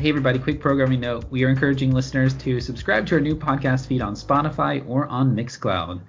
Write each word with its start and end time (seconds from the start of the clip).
Hey, 0.00 0.08
everybody, 0.08 0.38
quick 0.38 0.62
programming 0.62 1.00
note. 1.00 1.26
We 1.28 1.44
are 1.44 1.50
encouraging 1.50 1.92
listeners 1.92 2.32
to 2.38 2.58
subscribe 2.58 3.04
to 3.08 3.16
our 3.16 3.20
new 3.20 3.36
podcast 3.36 3.86
feed 3.86 4.00
on 4.00 4.14
Spotify 4.14 4.82
or 4.88 5.04
on 5.08 5.36
Mixcloud. 5.36 6.00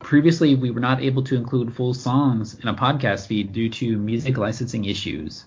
Previously, 0.00 0.54
we 0.54 0.70
were 0.70 0.80
not 0.80 1.02
able 1.02 1.22
to 1.24 1.36
include 1.36 1.76
full 1.76 1.92
songs 1.92 2.54
in 2.54 2.68
a 2.68 2.74
podcast 2.74 3.26
feed 3.26 3.52
due 3.52 3.68
to 3.68 3.98
music 3.98 4.38
licensing 4.38 4.86
issues. 4.86 5.44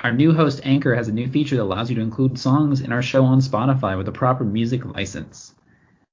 Our 0.00 0.12
new 0.12 0.34
host, 0.34 0.60
Anchor, 0.64 0.94
has 0.94 1.08
a 1.08 1.12
new 1.12 1.28
feature 1.30 1.56
that 1.56 1.62
allows 1.62 1.88
you 1.88 1.96
to 1.96 2.02
include 2.02 2.38
songs 2.38 2.82
in 2.82 2.92
our 2.92 3.00
show 3.00 3.24
on 3.24 3.40
Spotify 3.40 3.96
with 3.96 4.08
a 4.08 4.12
proper 4.12 4.44
music 4.44 4.84
license. 4.84 5.54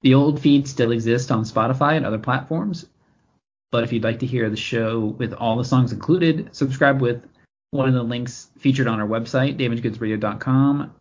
The 0.02 0.14
old 0.14 0.40
feed 0.40 0.66
still 0.66 0.92
exists 0.92 1.30
on 1.30 1.44
Spotify 1.44 1.98
and 1.98 2.06
other 2.06 2.20
platforms, 2.20 2.86
but 3.70 3.84
if 3.84 3.92
you'd 3.92 4.06
like 4.06 4.20
to 4.20 4.26
hear 4.26 4.50
the 4.50 4.56
show 4.56 5.14
with 5.18 5.34
all 5.34 5.58
the 5.58 5.66
songs 5.66 5.92
included, 5.92 6.56
subscribe 6.56 7.02
with 7.02 7.22
one 7.72 7.88
of 7.88 7.94
the 7.94 8.04
links 8.04 8.50
featured 8.58 8.88
on 8.88 9.00
our 9.00 9.08
website, 9.08 9.58
damagegoodsradio.com, 9.58 10.94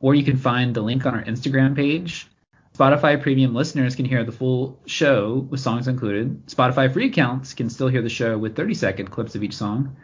or 0.00 0.14
you 0.14 0.24
can 0.24 0.36
find 0.36 0.74
the 0.74 0.82
link 0.82 1.06
on 1.06 1.14
our 1.14 1.24
Instagram 1.24 1.74
page. 1.74 2.28
Spotify 2.76 3.20
premium 3.20 3.54
listeners 3.54 3.94
can 3.94 4.06
hear 4.06 4.24
the 4.24 4.32
full 4.32 4.80
show 4.86 5.46
with 5.50 5.60
songs 5.60 5.88
included. 5.88 6.46
Spotify 6.46 6.90
free 6.90 7.06
accounts 7.08 7.52
can 7.52 7.68
still 7.68 7.88
hear 7.88 8.02
the 8.02 8.08
show 8.08 8.38
with 8.38 8.56
30 8.56 8.74
second 8.74 9.10
clips 9.10 9.34
of 9.34 9.42
each 9.42 9.54
song. 9.54 9.96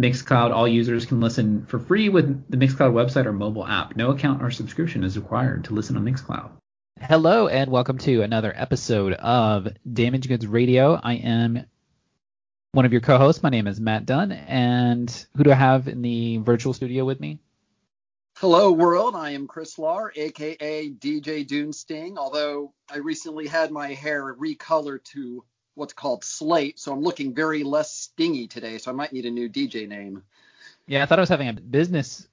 Mixcloud, 0.00 0.50
all 0.50 0.66
users 0.66 1.06
can 1.06 1.20
listen 1.20 1.66
for 1.66 1.78
free 1.78 2.08
with 2.08 2.50
the 2.50 2.56
Mixcloud 2.56 2.92
website 2.92 3.26
or 3.26 3.32
mobile 3.32 3.66
app. 3.66 3.96
No 3.96 4.10
account 4.10 4.42
or 4.42 4.50
subscription 4.50 5.04
is 5.04 5.16
required 5.16 5.64
to 5.64 5.74
listen 5.74 5.96
on 5.96 6.04
Mixcloud. 6.04 6.50
Hello 7.00 7.48
and 7.48 7.70
welcome 7.70 7.98
to 7.98 8.22
another 8.22 8.52
episode 8.56 9.12
of 9.12 9.68
Damage 9.92 10.26
Goods 10.26 10.46
Radio. 10.46 10.98
I 11.02 11.14
am 11.14 11.66
one 12.74 12.84
of 12.84 12.90
your 12.90 13.00
co-hosts. 13.00 13.40
My 13.40 13.50
name 13.50 13.68
is 13.68 13.80
Matt 13.80 14.04
Dunn, 14.04 14.32
and 14.32 15.26
who 15.36 15.44
do 15.44 15.52
I 15.52 15.54
have 15.54 15.86
in 15.86 16.02
the 16.02 16.38
virtual 16.38 16.74
studio 16.74 17.04
with 17.04 17.20
me? 17.20 17.38
Hello, 18.38 18.72
world. 18.72 19.14
I 19.14 19.30
am 19.30 19.46
Chris 19.46 19.76
Lahr, 19.76 20.10
aka 20.16 20.90
DJ 20.90 21.46
Dune 21.46 21.72
Sting. 21.72 22.18
Although 22.18 22.72
I 22.90 22.98
recently 22.98 23.46
had 23.46 23.70
my 23.70 23.94
hair 23.94 24.34
recolored 24.34 25.04
to 25.04 25.44
what's 25.76 25.92
called 25.92 26.24
slate, 26.24 26.80
so 26.80 26.92
I'm 26.92 27.02
looking 27.02 27.32
very 27.32 27.62
less 27.62 27.92
stingy 27.92 28.48
today. 28.48 28.78
So 28.78 28.90
I 28.90 28.94
might 28.94 29.12
need 29.12 29.26
a 29.26 29.30
new 29.30 29.48
DJ 29.48 29.86
name. 29.86 30.24
Yeah, 30.88 31.04
I 31.04 31.06
thought 31.06 31.20
I 31.20 31.22
was 31.22 31.28
having 31.28 31.48
a 31.48 31.52
business 31.52 32.26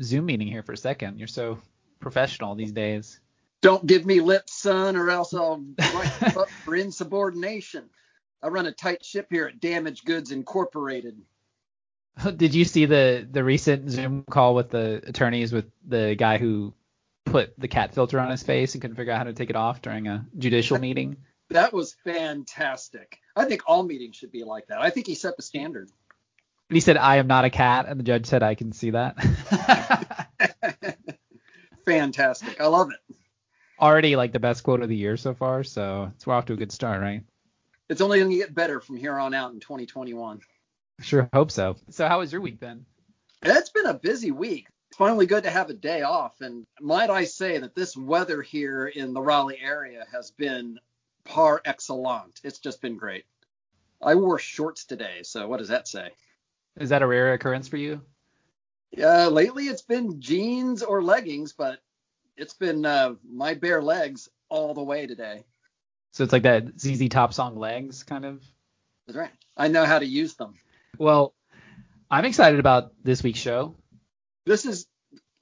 Zoom 0.00 0.26
meeting 0.26 0.46
here 0.46 0.62
for 0.62 0.74
a 0.74 0.76
second. 0.76 1.18
You're 1.18 1.26
so 1.26 1.58
professional 1.98 2.54
these 2.54 2.72
days. 2.72 3.18
Don't 3.62 3.84
give 3.84 4.06
me 4.06 4.20
lip, 4.20 4.48
son, 4.48 4.94
or 4.94 5.10
else 5.10 5.34
I'll 5.34 5.64
write 5.92 6.22
up 6.36 6.48
for 6.64 6.76
insubordination. 6.76 7.90
I 8.42 8.48
run 8.48 8.66
a 8.66 8.72
tight 8.72 9.04
ship 9.04 9.26
here 9.30 9.46
at 9.46 9.60
Damage 9.60 10.04
Goods 10.04 10.30
Incorporated. 10.30 11.20
Did 12.36 12.54
you 12.54 12.64
see 12.64 12.86
the 12.86 13.26
the 13.30 13.44
recent 13.44 13.90
Zoom 13.90 14.24
call 14.28 14.54
with 14.54 14.70
the 14.70 15.02
attorneys 15.06 15.52
with 15.52 15.66
the 15.86 16.14
guy 16.16 16.38
who 16.38 16.74
put 17.24 17.58
the 17.58 17.68
cat 17.68 17.94
filter 17.94 18.18
on 18.18 18.30
his 18.30 18.42
face 18.42 18.74
and 18.74 18.82
couldn't 18.82 18.96
figure 18.96 19.12
out 19.12 19.18
how 19.18 19.24
to 19.24 19.32
take 19.32 19.50
it 19.50 19.56
off 19.56 19.82
during 19.82 20.08
a 20.08 20.26
judicial 20.36 20.78
meeting? 20.78 21.16
That 21.50 21.72
was 21.72 21.96
fantastic. 22.04 23.18
I 23.36 23.44
think 23.44 23.62
all 23.66 23.82
meetings 23.82 24.16
should 24.16 24.32
be 24.32 24.44
like 24.44 24.66
that. 24.68 24.80
I 24.80 24.90
think 24.90 25.06
he 25.06 25.14
set 25.14 25.36
the 25.36 25.42
standard. 25.42 25.90
he 26.68 26.80
said, 26.80 26.96
"I 26.96 27.16
am 27.16 27.26
not 27.26 27.44
a 27.44 27.50
cat," 27.50 27.86
and 27.88 27.98
the 27.98 28.04
judge 28.04 28.26
said, 28.26 28.42
"I 28.42 28.54
can 28.54 28.72
see 28.72 28.90
that." 28.90 29.16
fantastic. 31.84 32.60
I 32.60 32.66
love 32.66 32.90
it. 32.90 33.16
Already 33.80 34.16
like 34.16 34.32
the 34.32 34.40
best 34.40 34.62
quote 34.64 34.82
of 34.82 34.88
the 34.88 34.96
year 34.96 35.16
so 35.16 35.34
far, 35.34 35.64
so 35.64 36.10
it's 36.14 36.26
we're 36.26 36.34
off 36.34 36.46
to 36.46 36.52
a 36.52 36.56
good 36.56 36.72
start, 36.72 37.00
right? 37.00 37.22
It's 37.88 38.00
only 38.00 38.18
going 38.18 38.30
to 38.30 38.36
get 38.36 38.54
better 38.54 38.80
from 38.80 38.96
here 38.96 39.18
on 39.18 39.34
out 39.34 39.52
in 39.52 39.60
2021. 39.60 40.40
Sure 41.00 41.28
hope 41.32 41.50
so. 41.50 41.76
So 41.90 42.08
how 42.08 42.18
was 42.18 42.32
your 42.32 42.40
week 42.40 42.60
then? 42.60 42.84
It's 43.42 43.70
been 43.70 43.86
a 43.86 43.94
busy 43.94 44.30
week. 44.30 44.68
It's 44.90 44.96
finally 44.96 45.26
good 45.26 45.44
to 45.44 45.50
have 45.50 45.70
a 45.70 45.74
day 45.74 46.02
off. 46.02 46.40
And 46.40 46.66
might 46.80 47.10
I 47.10 47.24
say 47.24 47.58
that 47.58 47.74
this 47.74 47.96
weather 47.96 48.42
here 48.42 48.86
in 48.86 49.12
the 49.12 49.22
Raleigh 49.22 49.60
area 49.60 50.04
has 50.12 50.30
been 50.32 50.78
par 51.24 51.60
excellent. 51.64 52.40
It's 52.42 52.58
just 52.58 52.80
been 52.80 52.96
great. 52.96 53.24
I 54.02 54.14
wore 54.14 54.38
shorts 54.38 54.84
today, 54.84 55.20
so 55.22 55.46
what 55.48 55.58
does 55.58 55.68
that 55.68 55.88
say? 55.88 56.10
Is 56.78 56.90
that 56.90 57.02
a 57.02 57.06
rare 57.06 57.32
occurrence 57.32 57.68
for 57.68 57.76
you? 57.76 58.00
Yeah, 58.90 59.26
uh, 59.26 59.30
lately 59.30 59.64
it's 59.64 59.82
been 59.82 60.20
jeans 60.20 60.82
or 60.82 61.02
leggings, 61.02 61.52
but 61.52 61.80
it's 62.36 62.54
been 62.54 62.86
uh, 62.86 63.14
my 63.28 63.54
bare 63.54 63.82
legs 63.82 64.28
all 64.48 64.72
the 64.72 64.82
way 64.82 65.06
today. 65.06 65.44
So 66.12 66.24
it's 66.24 66.32
like 66.32 66.42
that 66.42 66.78
ZZ 66.78 67.08
Top 67.08 67.32
song 67.32 67.56
Legs 67.56 68.02
kind 68.02 68.24
of. 68.24 68.42
That's 69.06 69.16
right. 69.18 69.30
I 69.56 69.68
know 69.68 69.84
how 69.84 69.98
to 69.98 70.06
use 70.06 70.34
them. 70.34 70.54
Well, 70.98 71.34
I'm 72.10 72.24
excited 72.24 72.60
about 72.60 72.92
this 73.02 73.22
week's 73.22 73.38
show. 73.38 73.74
This 74.46 74.64
is 74.64 74.86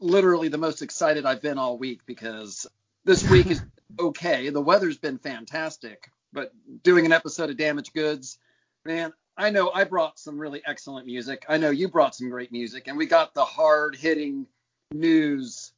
literally 0.00 0.48
the 0.48 0.58
most 0.58 0.82
excited 0.82 1.24
I've 1.24 1.42
been 1.42 1.58
all 1.58 1.78
week 1.78 2.00
because 2.06 2.66
this 3.04 3.28
week 3.28 3.46
is 3.46 3.62
okay. 3.98 4.50
The 4.50 4.60
weather's 4.60 4.98
been 4.98 5.18
fantastic, 5.18 6.10
but 6.32 6.52
doing 6.82 7.06
an 7.06 7.12
episode 7.12 7.50
of 7.50 7.56
Damaged 7.56 7.94
Goods, 7.94 8.38
man, 8.84 9.12
I 9.36 9.50
know 9.50 9.70
I 9.72 9.84
brought 9.84 10.18
some 10.18 10.38
really 10.38 10.62
excellent 10.66 11.06
music. 11.06 11.44
I 11.48 11.58
know 11.58 11.70
you 11.70 11.88
brought 11.88 12.14
some 12.14 12.30
great 12.30 12.52
music, 12.52 12.88
and 12.88 12.96
we 12.96 13.06
got 13.06 13.34
the 13.34 13.44
hard 13.44 13.94
hitting 13.94 14.46
news 14.92 15.72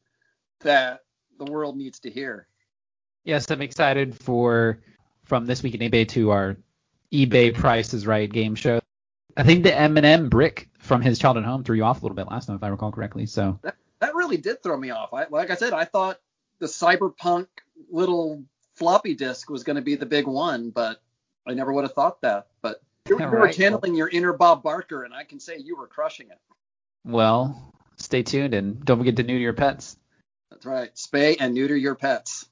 that 0.61 1.01
the 1.39 1.45
world 1.45 1.77
needs 1.77 2.01
to 2.01 2.11
hear. 2.11 2.47
Yes, 3.29 3.51
I'm 3.51 3.61
excited 3.61 4.19
for 4.19 4.81
from 5.25 5.45
this 5.45 5.63
week 5.63 5.75
in 5.75 5.83
eBay 5.83 6.09
to 6.09 6.31
our 6.31 6.57
eBay 7.13 7.55
Price 7.55 7.93
is 7.93 8.07
Right 8.07 8.33
game 8.33 8.55
show. 8.55 8.81
I 9.37 9.43
think 9.43 9.65
the 9.65 9.71
Eminem 9.71 10.31
brick 10.31 10.71
from 10.79 11.03
his 11.03 11.19
childhood 11.19 11.45
home 11.45 11.63
threw 11.63 11.77
you 11.77 11.85
off 11.85 12.01
a 12.01 12.07
little 12.07 12.17
bit 12.17 12.27
last 12.31 12.47
time, 12.47 12.57
if 12.57 12.63
I 12.63 12.69
recall 12.69 12.91
correctly. 12.91 13.27
So 13.27 13.59
that, 13.61 13.77
that 13.99 14.15
really 14.15 14.39
did 14.39 14.63
throw 14.63 14.79
me 14.79 14.89
off. 14.89 15.13
I, 15.13 15.27
like 15.29 15.51
I 15.51 15.57
said, 15.57 15.75
I 15.75 15.85
thought 15.85 16.19
the 16.59 16.69
cyberpunk 16.69 17.49
little 17.91 18.45
floppy 18.77 19.15
disk 19.15 19.51
was 19.51 19.63
going 19.63 19.77
to 19.77 19.83
be 19.83 19.95
the 19.95 20.07
big 20.07 20.27
one, 20.27 20.71
but 20.71 21.03
I 21.47 21.53
never 21.53 21.71
would 21.71 21.85
have 21.85 21.93
thought 21.93 22.23
that. 22.23 22.47
But 22.63 22.81
you, 23.11 23.19
you 23.19 23.27
right. 23.27 23.41
were 23.41 23.53
channeling 23.53 23.95
your 23.95 24.09
inner 24.09 24.33
Bob 24.33 24.63
Barker, 24.63 25.03
and 25.03 25.13
I 25.13 25.25
can 25.25 25.39
say 25.39 25.59
you 25.59 25.77
were 25.77 25.87
crushing 25.87 26.29
it. 26.31 26.39
Well, 27.05 27.75
stay 27.99 28.23
tuned 28.23 28.55
and 28.55 28.83
don't 28.83 28.97
forget 28.97 29.17
to 29.17 29.23
neuter 29.23 29.39
your 29.39 29.53
pets. 29.53 29.99
That's 30.51 30.65
right. 30.65 30.95
Spay 30.95 31.37
and 31.39 31.53
neuter 31.53 31.77
your 31.77 31.95
pets. 31.95 32.47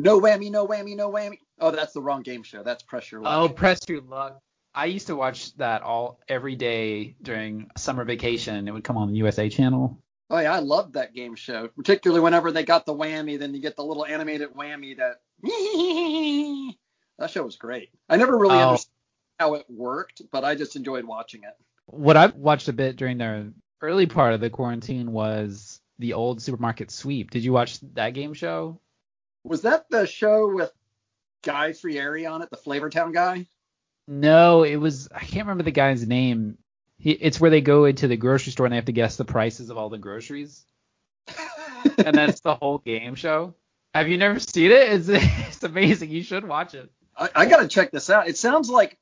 No 0.00 0.20
whammy, 0.20 0.50
no 0.50 0.66
whammy, 0.66 0.96
no 0.96 1.10
whammy. 1.10 1.38
Oh, 1.60 1.70
that's 1.70 1.92
the 1.92 2.00
wrong 2.00 2.22
game 2.22 2.42
show. 2.42 2.62
That's 2.62 2.82
Press 2.82 3.12
Your 3.12 3.20
oh, 3.20 3.24
Luck. 3.24 3.50
Oh, 3.50 3.52
Press 3.52 3.80
Your 3.88 4.00
Luck. 4.00 4.40
I 4.74 4.86
used 4.86 5.08
to 5.08 5.16
watch 5.16 5.54
that 5.56 5.82
all 5.82 6.20
every 6.28 6.56
day 6.56 7.16
during 7.20 7.70
summer 7.76 8.04
vacation. 8.04 8.66
It 8.66 8.70
would 8.70 8.84
come 8.84 8.96
on 8.96 9.10
the 9.10 9.16
USA 9.16 9.48
channel. 9.48 10.00
Oh 10.30 10.38
yeah, 10.38 10.54
I 10.54 10.60
loved 10.60 10.94
that 10.94 11.12
game 11.12 11.34
show. 11.34 11.68
Particularly 11.68 12.22
whenever 12.22 12.52
they 12.52 12.62
got 12.62 12.86
the 12.86 12.94
whammy, 12.94 13.38
then 13.38 13.52
you 13.52 13.60
get 13.60 13.76
the 13.76 13.84
little 13.84 14.06
animated 14.06 14.54
whammy 14.54 14.96
that 14.96 15.20
that 17.18 17.30
show 17.30 17.42
was 17.42 17.56
great. 17.56 17.90
I 18.08 18.16
never 18.16 18.38
really 18.38 18.56
oh. 18.56 18.68
understood 18.68 18.92
how 19.38 19.54
it 19.54 19.66
worked, 19.68 20.22
but 20.30 20.44
I 20.44 20.54
just 20.54 20.76
enjoyed 20.76 21.04
watching 21.04 21.42
it. 21.42 21.54
What 21.86 22.16
I 22.16 22.26
watched 22.26 22.68
a 22.68 22.72
bit 22.72 22.96
during 22.96 23.18
the 23.18 23.52
early 23.82 24.06
part 24.06 24.34
of 24.34 24.40
the 24.40 24.50
quarantine 24.50 25.10
was 25.10 25.80
the 25.98 26.12
old 26.12 26.40
supermarket 26.40 26.90
sweep. 26.90 27.30
Did 27.30 27.44
you 27.44 27.52
watch 27.52 27.80
that 27.94 28.14
game 28.14 28.32
show? 28.34 28.80
Was 29.44 29.62
that 29.62 29.88
the 29.90 30.06
show 30.06 30.52
with 30.52 30.72
Guy 31.42 31.72
Fieri 31.72 32.26
on 32.26 32.42
it, 32.42 32.50
the 32.50 32.56
Flavortown 32.56 33.12
guy? 33.12 33.46
No, 34.06 34.64
it 34.64 34.76
was 34.76 35.08
I 35.14 35.20
can't 35.20 35.46
remember 35.46 35.62
the 35.62 35.70
guy's 35.70 36.06
name. 36.06 36.58
He, 36.98 37.12
it's 37.12 37.40
where 37.40 37.50
they 37.50 37.60
go 37.60 37.86
into 37.86 38.08
the 38.08 38.16
grocery 38.16 38.52
store 38.52 38.66
and 38.66 38.72
they 38.72 38.76
have 38.76 38.86
to 38.86 38.92
guess 38.92 39.16
the 39.16 39.24
prices 39.24 39.70
of 39.70 39.78
all 39.78 39.88
the 39.88 39.98
groceries. 39.98 40.66
and 42.04 42.16
that's 42.16 42.40
the 42.40 42.54
whole 42.54 42.78
game 42.78 43.14
show. 43.14 43.54
Have 43.94 44.08
you 44.08 44.18
never 44.18 44.38
seen 44.38 44.70
it? 44.70 44.92
It's 44.92 45.08
it's 45.08 45.62
amazing. 45.62 46.10
You 46.10 46.22
should 46.22 46.46
watch 46.46 46.74
it. 46.74 46.90
I, 47.16 47.30
I 47.34 47.46
gotta 47.46 47.68
check 47.68 47.90
this 47.90 48.10
out. 48.10 48.28
It 48.28 48.36
sounds 48.36 48.68
like 48.68 48.98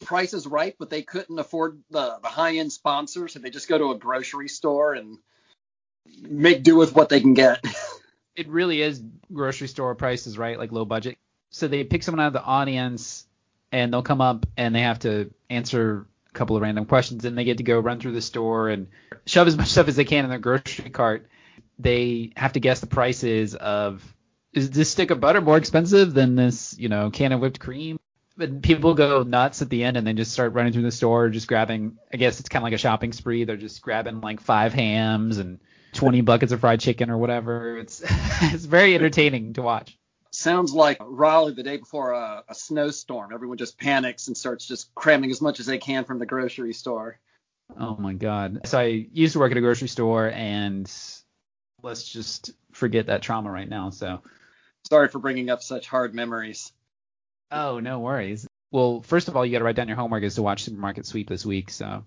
Price 0.00 0.34
is 0.34 0.46
Right, 0.46 0.74
but 0.78 0.90
they 0.90 1.02
couldn't 1.02 1.38
afford 1.38 1.82
the, 1.90 2.18
the 2.22 2.28
high 2.28 2.56
end 2.56 2.72
sponsor, 2.72 3.28
so 3.28 3.38
they 3.38 3.50
just 3.50 3.68
go 3.68 3.78
to 3.78 3.92
a 3.92 3.98
grocery 3.98 4.48
store 4.48 4.94
and 4.94 5.18
make 6.20 6.62
do 6.62 6.76
with 6.76 6.94
what 6.94 7.08
they 7.08 7.20
can 7.20 7.34
get. 7.34 7.64
it 8.36 8.48
really 8.48 8.82
is 8.82 9.02
grocery 9.32 9.68
store 9.68 9.94
prices, 9.94 10.36
right? 10.38 10.58
Like 10.58 10.72
low 10.72 10.84
budget. 10.84 11.18
So 11.50 11.68
they 11.68 11.84
pick 11.84 12.02
someone 12.02 12.20
out 12.20 12.28
of 12.28 12.32
the 12.32 12.42
audience 12.42 13.26
and 13.70 13.92
they'll 13.92 14.02
come 14.02 14.20
up 14.20 14.46
and 14.56 14.74
they 14.74 14.82
have 14.82 15.00
to 15.00 15.32
answer 15.50 16.06
a 16.30 16.32
couple 16.32 16.56
of 16.56 16.62
random 16.62 16.84
questions 16.84 17.24
and 17.24 17.38
they 17.38 17.44
get 17.44 17.58
to 17.58 17.64
go 17.64 17.78
run 17.78 18.00
through 18.00 18.12
the 18.12 18.22
store 18.22 18.68
and 18.68 18.88
shove 19.26 19.46
as 19.46 19.56
much 19.56 19.68
stuff 19.68 19.88
as 19.88 19.96
they 19.96 20.04
can 20.04 20.24
in 20.24 20.30
their 20.30 20.38
grocery 20.38 20.90
cart. 20.90 21.28
They 21.78 22.32
have 22.36 22.52
to 22.54 22.60
guess 22.60 22.80
the 22.80 22.86
prices 22.86 23.54
of 23.54 24.02
is 24.52 24.70
this 24.70 24.90
stick 24.90 25.10
of 25.10 25.20
butter 25.20 25.40
more 25.40 25.56
expensive 25.56 26.14
than 26.14 26.36
this, 26.36 26.76
you 26.78 26.88
know, 26.88 27.10
can 27.10 27.32
of 27.32 27.40
whipped 27.40 27.58
cream? 27.58 27.98
But 28.36 28.62
people 28.62 28.94
go 28.94 29.22
nuts 29.22 29.62
at 29.62 29.70
the 29.70 29.84
end 29.84 29.96
and 29.96 30.06
they 30.06 30.12
just 30.12 30.32
start 30.32 30.54
running 30.54 30.72
through 30.72 30.82
the 30.82 30.92
store, 30.92 31.28
just 31.28 31.46
grabbing. 31.46 31.98
I 32.12 32.16
guess 32.16 32.40
it's 32.40 32.48
kind 32.48 32.62
of 32.62 32.64
like 32.64 32.72
a 32.72 32.78
shopping 32.78 33.12
spree. 33.12 33.44
They're 33.44 33.56
just 33.56 33.82
grabbing 33.82 34.20
like 34.20 34.40
five 34.40 34.72
hams 34.72 35.38
and 35.38 35.60
20 35.94 36.20
buckets 36.22 36.52
of 36.52 36.60
fried 36.60 36.80
chicken 36.80 37.10
or 37.10 37.18
whatever. 37.18 37.78
It's 37.78 38.02
it's 38.42 38.64
very 38.64 38.94
entertaining 38.94 39.54
to 39.54 39.62
watch. 39.62 39.96
Sounds 40.30 40.74
like 40.74 40.98
Raleigh 41.00 41.54
the 41.54 41.62
day 41.62 41.76
before 41.76 42.12
a, 42.12 42.42
a 42.48 42.54
snowstorm. 42.54 43.32
Everyone 43.32 43.56
just 43.56 43.78
panics 43.78 44.26
and 44.26 44.36
starts 44.36 44.66
just 44.66 44.92
cramming 44.94 45.30
as 45.30 45.40
much 45.40 45.60
as 45.60 45.66
they 45.66 45.78
can 45.78 46.04
from 46.04 46.18
the 46.18 46.26
grocery 46.26 46.74
store. 46.74 47.18
Oh 47.78 47.96
my 47.96 48.12
god. 48.14 48.66
So 48.66 48.78
I 48.78 49.06
used 49.12 49.34
to 49.34 49.38
work 49.38 49.52
at 49.52 49.56
a 49.56 49.60
grocery 49.60 49.88
store 49.88 50.30
and 50.30 50.90
let's 51.82 52.04
just 52.04 52.50
forget 52.72 53.06
that 53.06 53.22
trauma 53.22 53.50
right 53.50 53.68
now. 53.68 53.90
So. 53.90 54.22
Sorry 54.88 55.08
for 55.08 55.18
bringing 55.18 55.48
up 55.48 55.62
such 55.62 55.86
hard 55.86 56.14
memories. 56.14 56.72
Oh, 57.50 57.78
no 57.80 58.00
worries. 58.00 58.46
Well, 58.70 59.02
first 59.02 59.28
of 59.28 59.36
all, 59.36 59.46
you 59.46 59.52
got 59.52 59.58
to 59.58 59.64
write 59.64 59.76
down 59.76 59.88
your 59.88 59.96
homework 59.96 60.24
is 60.24 60.34
to 60.34 60.42
watch 60.42 60.64
Supermarket 60.64 61.06
Sweep 61.06 61.28
this 61.28 61.46
week. 61.46 61.70
So. 61.70 62.04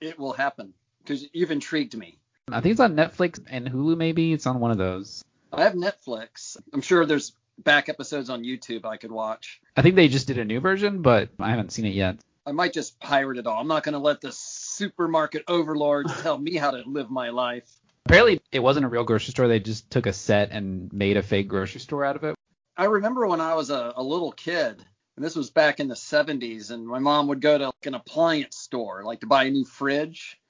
It 0.00 0.18
will 0.18 0.32
happen 0.32 0.72
because 1.02 1.26
you've 1.32 1.50
intrigued 1.50 1.96
me. 1.96 2.18
I 2.52 2.60
think 2.60 2.72
it's 2.72 2.80
on 2.80 2.94
Netflix 2.94 3.40
and 3.48 3.68
Hulu. 3.68 3.96
Maybe 3.96 4.32
it's 4.32 4.46
on 4.46 4.60
one 4.60 4.70
of 4.70 4.78
those. 4.78 5.24
I 5.52 5.62
have 5.62 5.74
Netflix. 5.74 6.56
I'm 6.72 6.80
sure 6.80 7.06
there's 7.06 7.32
back 7.58 7.88
episodes 7.88 8.30
on 8.30 8.42
YouTube 8.42 8.84
I 8.84 8.96
could 8.96 9.12
watch. 9.12 9.60
I 9.76 9.82
think 9.82 9.96
they 9.96 10.08
just 10.08 10.26
did 10.26 10.38
a 10.38 10.44
new 10.44 10.60
version, 10.60 11.02
but 11.02 11.28
I 11.38 11.50
haven't 11.50 11.72
seen 11.72 11.84
it 11.84 11.94
yet. 11.94 12.18
I 12.46 12.52
might 12.52 12.72
just 12.72 12.98
pirate 13.00 13.38
it 13.38 13.46
all. 13.46 13.60
I'm 13.60 13.68
not 13.68 13.82
going 13.82 13.92
to 13.92 13.98
let 13.98 14.20
the 14.20 14.32
supermarket 14.32 15.44
overlords 15.48 16.12
tell 16.22 16.38
me 16.38 16.56
how 16.56 16.70
to 16.70 16.82
live 16.86 17.10
my 17.10 17.30
life. 17.30 17.68
Apparently, 18.06 18.40
it 18.50 18.60
wasn't 18.60 18.86
a 18.86 18.88
real 18.88 19.04
grocery 19.04 19.32
store. 19.32 19.46
They 19.46 19.60
just 19.60 19.90
took 19.90 20.06
a 20.06 20.12
set 20.12 20.50
and 20.50 20.92
made 20.92 21.16
a 21.16 21.22
fake 21.22 21.48
grocery 21.48 21.80
store 21.80 22.04
out 22.04 22.16
of 22.16 22.24
it. 22.24 22.34
I 22.76 22.84
remember 22.84 23.26
when 23.26 23.40
I 23.40 23.54
was 23.54 23.70
a, 23.70 23.92
a 23.94 24.02
little 24.02 24.32
kid, 24.32 24.82
and 25.16 25.24
this 25.24 25.36
was 25.36 25.50
back 25.50 25.80
in 25.80 25.88
the 25.88 25.94
70s, 25.94 26.70
and 26.70 26.86
my 26.86 26.98
mom 26.98 27.28
would 27.28 27.42
go 27.42 27.58
to 27.58 27.66
like 27.66 27.86
an 27.86 27.94
appliance 27.94 28.56
store, 28.56 29.04
like 29.04 29.20
to 29.20 29.26
buy 29.26 29.44
a 29.44 29.50
new 29.50 29.64
fridge. 29.64 30.40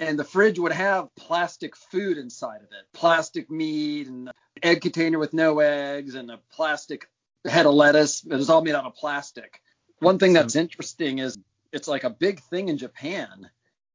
And 0.00 0.18
the 0.18 0.24
fridge 0.24 0.58
would 0.58 0.72
have 0.72 1.14
plastic 1.14 1.76
food 1.76 2.16
inside 2.16 2.62
of 2.62 2.72
it, 2.72 2.86
plastic 2.94 3.50
meat 3.50 4.08
and 4.08 4.32
egg 4.62 4.80
container 4.80 5.18
with 5.18 5.34
no 5.34 5.58
eggs 5.60 6.14
and 6.14 6.30
a 6.30 6.40
plastic 6.50 7.10
head 7.46 7.66
of 7.66 7.74
lettuce. 7.74 8.24
It 8.24 8.34
was 8.34 8.48
all 8.48 8.62
made 8.62 8.74
out 8.74 8.86
of 8.86 8.94
plastic. 8.94 9.60
One 9.98 10.18
thing 10.18 10.32
that's 10.32 10.54
hmm. 10.54 10.60
interesting 10.60 11.18
is 11.18 11.38
it's 11.70 11.86
like 11.86 12.04
a 12.04 12.10
big 12.10 12.40
thing 12.40 12.68
in 12.68 12.78
Japan 12.78 13.50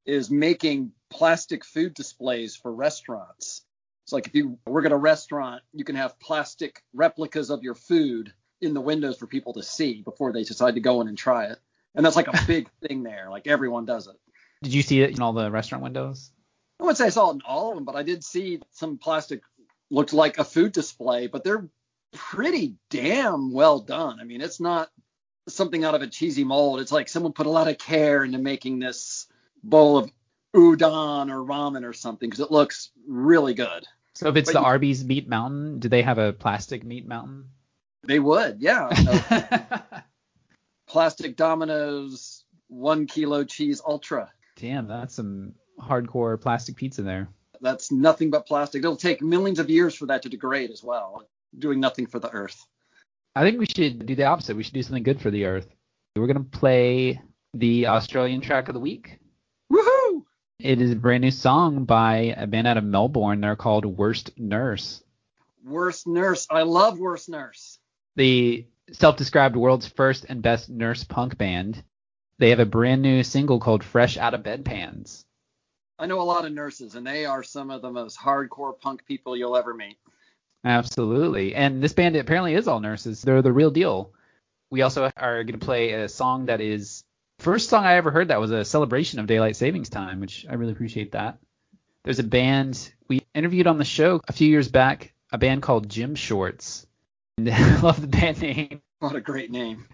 is 0.06 0.30
making 0.30 0.92
plastic 1.10 1.66
food 1.66 1.96
displays 1.96 2.56
for 2.56 2.72
restaurants. 2.72 3.64
It's 4.04 4.14
like 4.14 4.28
if 4.28 4.36
you 4.36 4.60
work 4.68 4.86
at 4.86 4.92
a 4.92 4.98
restaurant, 4.98 5.64
you 5.74 5.84
can 5.84 5.96
have 5.96 6.20
plastic 6.20 6.84
replicas 6.94 7.50
of 7.50 7.64
your 7.64 7.74
food 7.74 8.32
in 8.62 8.76
the 8.76 8.82
windows 8.82 9.18
for 9.18 9.26
people 9.26 9.54
to 9.54 9.64
see 9.64 10.04
before 10.04 10.32
they 10.32 10.44
decide 10.44 10.76
to 10.76 10.82
go 10.82 11.02
in 11.02 11.08
and 11.08 11.18
try 11.18 11.46
it. 11.46 11.58
And 11.96 12.06
that's 12.06 12.16
like 12.16 12.28
a 12.28 12.40
big 12.48 12.70
thing 12.88 13.02
there. 13.02 13.30
Like 13.32 13.48
everyone 13.48 13.86
does 13.86 14.06
it. 14.06 14.16
Did 14.64 14.74
you 14.74 14.82
see 14.82 15.02
it 15.02 15.12
in 15.12 15.22
all 15.22 15.34
the 15.34 15.52
restaurant 15.52 15.84
windows? 15.84 16.32
I 16.80 16.84
wouldn't 16.84 16.98
say 16.98 17.06
I 17.06 17.10
saw 17.10 17.30
it 17.32 17.36
in 17.36 17.42
all 17.46 17.70
of 17.70 17.76
them, 17.76 17.86
but 17.86 17.96
I 17.96 18.04
did 18.04 18.24
see 18.24 18.60
some 18.72 18.98
plastic 18.98 19.42
looked 19.90 20.14
like 20.14 20.38
a 20.38 20.44
food 20.44 20.72
display, 20.72 21.28
but 21.28 21.44
they're 21.44 21.68
pretty 22.14 22.76
damn 22.90 23.52
well 23.52 23.80
done. 23.80 24.20
I 24.20 24.24
mean, 24.24 24.42
it's 24.42 24.60
not 24.60 24.90
something 25.48 25.84
out 25.84 25.96
of 25.96 26.02
a 26.02 26.08
cheesy 26.08 26.44
mold. 26.44 26.80
It's 26.80 26.92
like 26.92 27.08
someone 27.08 27.34
put 27.34 27.46
a 27.46 27.52
lot 27.52 27.68
of 27.68 27.78
care 27.78 28.24
into 28.24 28.40
making 28.40 28.80
this 28.80 29.28
bowl 29.64 29.98
of 29.98 30.12
udon 30.56 31.30
or 31.32 31.46
ramen 31.46 31.88
or 31.88 31.94
something 31.94 32.30
because 32.30 32.44
it 32.44 32.52
looks 32.52 32.92
really 33.08 33.54
good. 33.54 33.86
So 34.14 34.30
if 34.30 34.36
it's 34.38 34.48
But 34.50 34.54
the 34.54 34.60
you- 34.62 34.66
Arby's 34.66 35.04
meat 35.04 35.28
mountain, 35.28 35.80
do 35.80 35.90
they 35.90 36.02
have 36.02 36.18
a 36.18 36.34
plastic 36.34 36.84
meat 36.84 37.06
mountain? 37.08 37.50
They 38.04 38.20
would, 38.20 38.62
yeah. 38.62 38.90
Plastic 40.88 41.36
Domino's 41.36 42.44
one 42.68 43.08
kilo 43.08 43.44
cheese 43.44 43.82
ultra. 43.86 44.32
Damn, 44.56 44.88
that's 44.88 45.16
some 45.16 45.54
hardcore 45.80 46.40
plastic 46.40 46.76
pizza 46.76 47.02
there. 47.02 47.28
That's 47.62 47.92
nothing 47.92 48.30
but 48.30 48.46
plastic. 48.46 48.80
It'll 48.80 48.96
take 48.96 49.22
millions 49.22 49.60
of 49.60 49.70
years 49.70 49.96
for 49.96 50.06
that 50.08 50.22
to 50.24 50.30
degrade 50.30 50.72
as 50.72 50.84
well, 50.84 51.28
doing 51.58 51.80
nothing 51.80 52.06
for 52.06 52.20
the 52.20 52.30
earth. 52.32 52.66
I 53.36 53.44
think 53.44 53.60
we 53.60 53.66
should 53.66 54.06
do 54.06 54.16
the 54.16 54.26
opposite. 54.26 54.56
We 54.56 54.64
should 54.64 54.74
do 54.74 54.84
something 54.84 55.04
good 55.04 55.22
for 55.22 55.32
the 55.32 55.46
earth. 55.46 55.68
We're 56.16 56.28
gonna 56.28 56.44
play 56.44 57.22
the 57.54 57.88
Australian 57.88 58.42
track 58.42 58.70
of 58.70 58.74
the 58.74 58.80
week. 58.80 59.20
Woohoo! 59.72 60.24
It 60.60 60.82
is 60.82 60.92
a 60.92 60.96
brand 60.96 61.22
new 61.24 61.32
song 61.32 61.84
by 61.84 62.34
a 62.38 62.48
band 62.48 62.68
out 62.68 62.78
of 62.78 62.84
Melbourne. 62.86 63.42
They're 63.42 63.58
called 63.58 63.86
Wurst 63.86 64.38
Nürse. 64.40 65.02
Worst 65.66 66.08
nurse. 66.08 66.48
I 66.50 66.62
love 66.62 67.00
worst 67.00 67.28
nurse. 67.28 67.80
the 68.16 68.66
self-described 68.92 69.56
world's 69.56 69.88
first 69.88 70.26
and 70.30 70.42
best 70.42 70.70
nurse 70.70 71.04
punk 71.04 71.38
band. 71.38 71.84
They 72.38 72.50
have 72.50 72.60
a 72.60 72.66
brand 72.66 73.02
new 73.02 73.24
single 73.24 73.60
called 73.60 73.84
Fresh 73.84 74.18
Out 74.18 74.34
of 74.34 74.44
Bedpans. 74.44 75.24
I 75.98 76.08
know 76.08 76.20
a 76.20 76.24
lot 76.24 76.46
of 76.46 76.52
nurses, 76.52 76.96
and 76.96 77.08
they 77.08 77.26
are 77.26 77.44
some 77.44 77.72
of 77.72 77.82
the 77.82 77.92
most 77.92 78.18
hardcore 78.20 78.78
punk 78.78 79.06
people 79.06 79.38
you'll 79.38 79.56
ever 79.56 79.74
meet. 79.74 79.98
Absolutely. 80.66 81.56
And 81.56 81.82
this 81.82 81.94
band 81.94 82.16
apparently 82.16 82.56
is 82.56 82.68
all 82.68 82.80
nurses. 82.80 83.22
They're 83.22 83.42
the 83.42 83.54
real 83.54 83.72
deal. 83.72 84.12
We 84.70 84.82
also 84.82 85.10
are 85.16 85.44
going 85.44 85.60
to 85.60 85.66
play 85.66 85.94
a 85.94 86.10
song 86.10 86.48
that 86.48 86.60
is 86.60 87.04
first 87.40 87.70
song 87.70 87.86
I 87.86 87.96
ever 87.96 88.12
heard 88.12 88.30
that 88.30 88.42
was 88.42 88.52
a 88.52 88.66
celebration 88.66 89.20
of 89.20 89.28
daylight 89.28 89.56
savings 89.56 89.90
time, 89.90 90.20
which 90.20 90.46
I 90.50 90.56
really 90.56 90.74
appreciate 90.74 91.14
that. 91.14 91.38
There's 92.04 92.20
a 92.20 92.24
band 92.24 92.92
we 93.08 93.22
interviewed 93.34 93.68
on 93.68 93.78
the 93.78 93.86
show 93.86 94.22
a 94.28 94.34
few 94.34 94.50
years 94.50 94.68
back, 94.68 95.14
a 95.32 95.38
band 95.38 95.62
called 95.62 95.90
Gym 95.90 96.16
Shorts. 96.16 96.86
And 97.38 97.50
I 97.54 97.80
love 97.80 98.02
the 98.02 98.08
band 98.08 98.42
name. 98.42 98.82
What 99.00 99.16
a 99.16 99.22
great 99.22 99.52
name. 99.52 99.86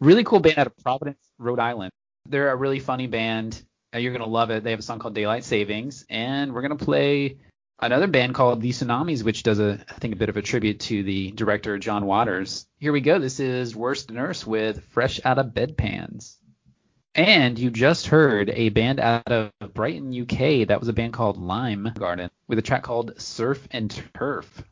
really 0.00 0.24
cool 0.24 0.40
band 0.40 0.58
out 0.58 0.66
of 0.66 0.76
Providence, 0.78 1.27
Rhode 1.38 1.60
Island. 1.60 1.92
They're 2.28 2.50
a 2.50 2.56
really 2.56 2.80
funny 2.80 3.06
band. 3.06 3.62
Uh, 3.94 3.98
You're 3.98 4.12
gonna 4.12 4.26
love 4.26 4.50
it. 4.50 4.64
They 4.64 4.70
have 4.70 4.80
a 4.80 4.82
song 4.82 4.98
called 4.98 5.14
Daylight 5.14 5.44
Savings, 5.44 6.04
and 6.10 6.52
we're 6.52 6.62
gonna 6.62 6.76
play 6.76 7.38
another 7.80 8.06
band 8.06 8.34
called 8.34 8.60
The 8.60 8.70
Tsunamis, 8.70 9.22
which 9.22 9.42
does 9.42 9.60
a 9.60 9.84
I 9.88 9.94
think 9.94 10.14
a 10.14 10.18
bit 10.18 10.28
of 10.28 10.36
a 10.36 10.42
tribute 10.42 10.80
to 10.80 11.02
the 11.02 11.30
director 11.32 11.78
John 11.78 12.06
Waters. 12.06 12.66
Here 12.78 12.92
we 12.92 13.00
go. 13.00 13.18
This 13.18 13.40
is 13.40 13.74
Wurst 13.74 14.08
Nürse 14.08 14.46
with 14.46 14.84
Fresh 14.90 15.20
Out 15.24 15.38
of 15.38 15.46
Bedpans. 15.48 16.36
And 17.14 17.58
you 17.58 17.70
just 17.70 18.06
heard 18.06 18.50
a 18.50 18.68
band 18.68 19.00
out 19.00 19.32
of 19.32 19.50
Brighton, 19.74 20.12
UK. 20.12 20.68
That 20.68 20.78
was 20.78 20.88
a 20.88 20.92
band 20.92 21.12
called 21.14 21.36
Lime 21.36 21.92
Garden 21.98 22.30
with 22.46 22.58
a 22.58 22.62
track 22.62 22.84
called 22.84 23.20
Surf 23.20 23.66
and 23.72 23.90
Turf. 24.14 24.62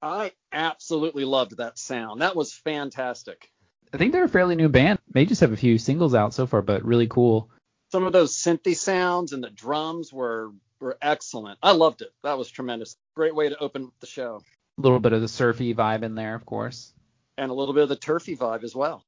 I 0.00 0.32
absolutely 0.52 1.24
loved 1.24 1.58
that 1.58 1.78
sound. 1.78 2.22
That 2.22 2.34
was 2.34 2.52
fantastic. 2.52 3.50
I 3.92 3.98
think 3.98 4.12
they're 4.12 4.24
a 4.24 4.28
fairly 4.28 4.56
new 4.56 4.68
band. 4.68 4.98
They 5.12 5.26
just 5.26 5.42
have 5.42 5.52
a 5.52 5.56
few 5.56 5.78
singles 5.78 6.14
out 6.14 6.32
so 6.32 6.46
far, 6.46 6.62
but 6.62 6.84
really 6.84 7.06
cool. 7.06 7.50
Some 7.90 8.04
of 8.04 8.12
those 8.12 8.34
synthy 8.34 8.74
sounds 8.74 9.32
and 9.32 9.44
the 9.44 9.50
drums 9.50 10.12
were 10.12 10.52
were 10.80 10.96
excellent. 11.00 11.58
I 11.62 11.72
loved 11.72 12.02
it. 12.02 12.12
That 12.22 12.38
was 12.38 12.50
tremendous. 12.50 12.96
Great 13.14 13.34
way 13.34 13.48
to 13.48 13.58
open 13.58 13.92
the 14.00 14.06
show. 14.06 14.42
A 14.78 14.80
little 14.80 14.98
bit 14.98 15.12
of 15.12 15.20
the 15.20 15.28
surfy 15.28 15.74
vibe 15.74 16.02
in 16.02 16.14
there, 16.14 16.34
of 16.34 16.46
course. 16.46 16.92
And 17.38 17.50
a 17.50 17.54
little 17.54 17.74
bit 17.74 17.84
of 17.84 17.88
the 17.88 17.96
turfy 17.96 18.36
vibe 18.36 18.64
as 18.64 18.74
well. 18.74 19.04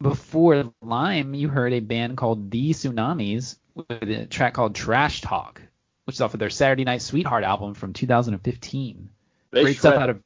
Before 0.00 0.72
Lime, 0.82 1.34
you 1.34 1.48
heard 1.48 1.72
a 1.72 1.80
band 1.80 2.16
called 2.16 2.50
The 2.50 2.70
Tsunamis 2.70 3.56
with 3.74 4.02
a 4.02 4.26
track 4.26 4.54
called 4.54 4.74
Trash 4.74 5.22
Talk, 5.22 5.62
which 6.04 6.16
is 6.16 6.20
off 6.20 6.34
of 6.34 6.40
their 6.40 6.50
Saturday 6.50 6.84
Night 6.84 7.02
Sweetheart 7.02 7.44
album 7.44 7.74
from 7.74 7.94
2015. 7.94 9.10
They 9.52 9.62
great 9.62 9.78
stuff 9.78 9.94
out 9.94 10.10
of 10.10 10.20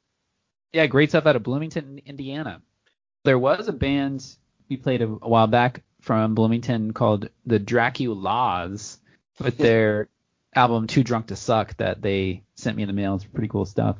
yeah, 0.73 0.87
great 0.87 1.09
stuff 1.09 1.25
out 1.25 1.35
of 1.35 1.43
Bloomington, 1.43 2.01
Indiana. 2.05 2.61
There 3.23 3.39
was 3.39 3.67
a 3.67 3.73
band 3.73 4.25
we 4.69 4.77
played 4.77 5.01
a, 5.01 5.05
a 5.05 5.29
while 5.29 5.47
back 5.47 5.83
from 5.99 6.33
Bloomington 6.33 6.93
called 6.93 7.29
the 7.45 7.59
Draculas 7.59 8.97
with 9.39 9.57
their 9.57 10.09
album 10.55 10.87
Too 10.87 11.03
Drunk 11.03 11.27
to 11.27 11.35
Suck 11.35 11.77
that 11.77 12.01
they 12.01 12.43
sent 12.55 12.77
me 12.77 12.83
in 12.83 12.87
the 12.87 12.93
mail. 12.93 13.15
It's 13.15 13.25
pretty 13.25 13.47
cool 13.47 13.65
stuff. 13.65 13.97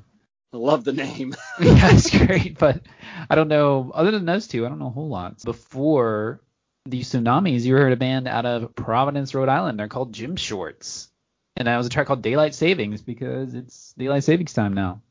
I 0.54 0.58
love 0.58 0.84
the 0.84 0.94
name. 0.94 1.36
yeah, 1.62 1.92
it's 1.94 2.10
great, 2.10 2.58
but 2.58 2.82
I 3.30 3.36
don't 3.36 3.48
know. 3.48 3.92
Other 3.94 4.12
than 4.12 4.26
those 4.26 4.48
two, 4.48 4.66
I 4.66 4.70
don't 4.70 4.80
know 4.80 4.88
a 4.88 4.92
whole 4.92 5.08
lot. 5.08 5.44
Before 5.44 6.42
the 6.86 7.02
tsunamis, 7.02 7.62
you 7.62 7.76
heard 7.76 7.94
a 7.94 7.98
band 7.98 8.28
out 8.28 8.46
of 8.46 8.76
Providence, 8.76 9.34
Rhode 9.34 9.50
Island. 9.50 9.80
They're 9.80 9.88
called 9.88 10.14
Gym 10.14 10.36
Shorts, 10.36 11.10
and 11.56 11.68
that 11.68 11.78
was 11.78 11.88
a 11.88 11.90
track 11.90 12.08
called 12.08 12.22
Daylight 12.22 12.56
Savings 12.56 13.02
because 13.02 13.54
it's 13.54 13.94
daylight 13.98 14.24
savings 14.24 14.54
time 14.54 14.74
now. 14.74 15.02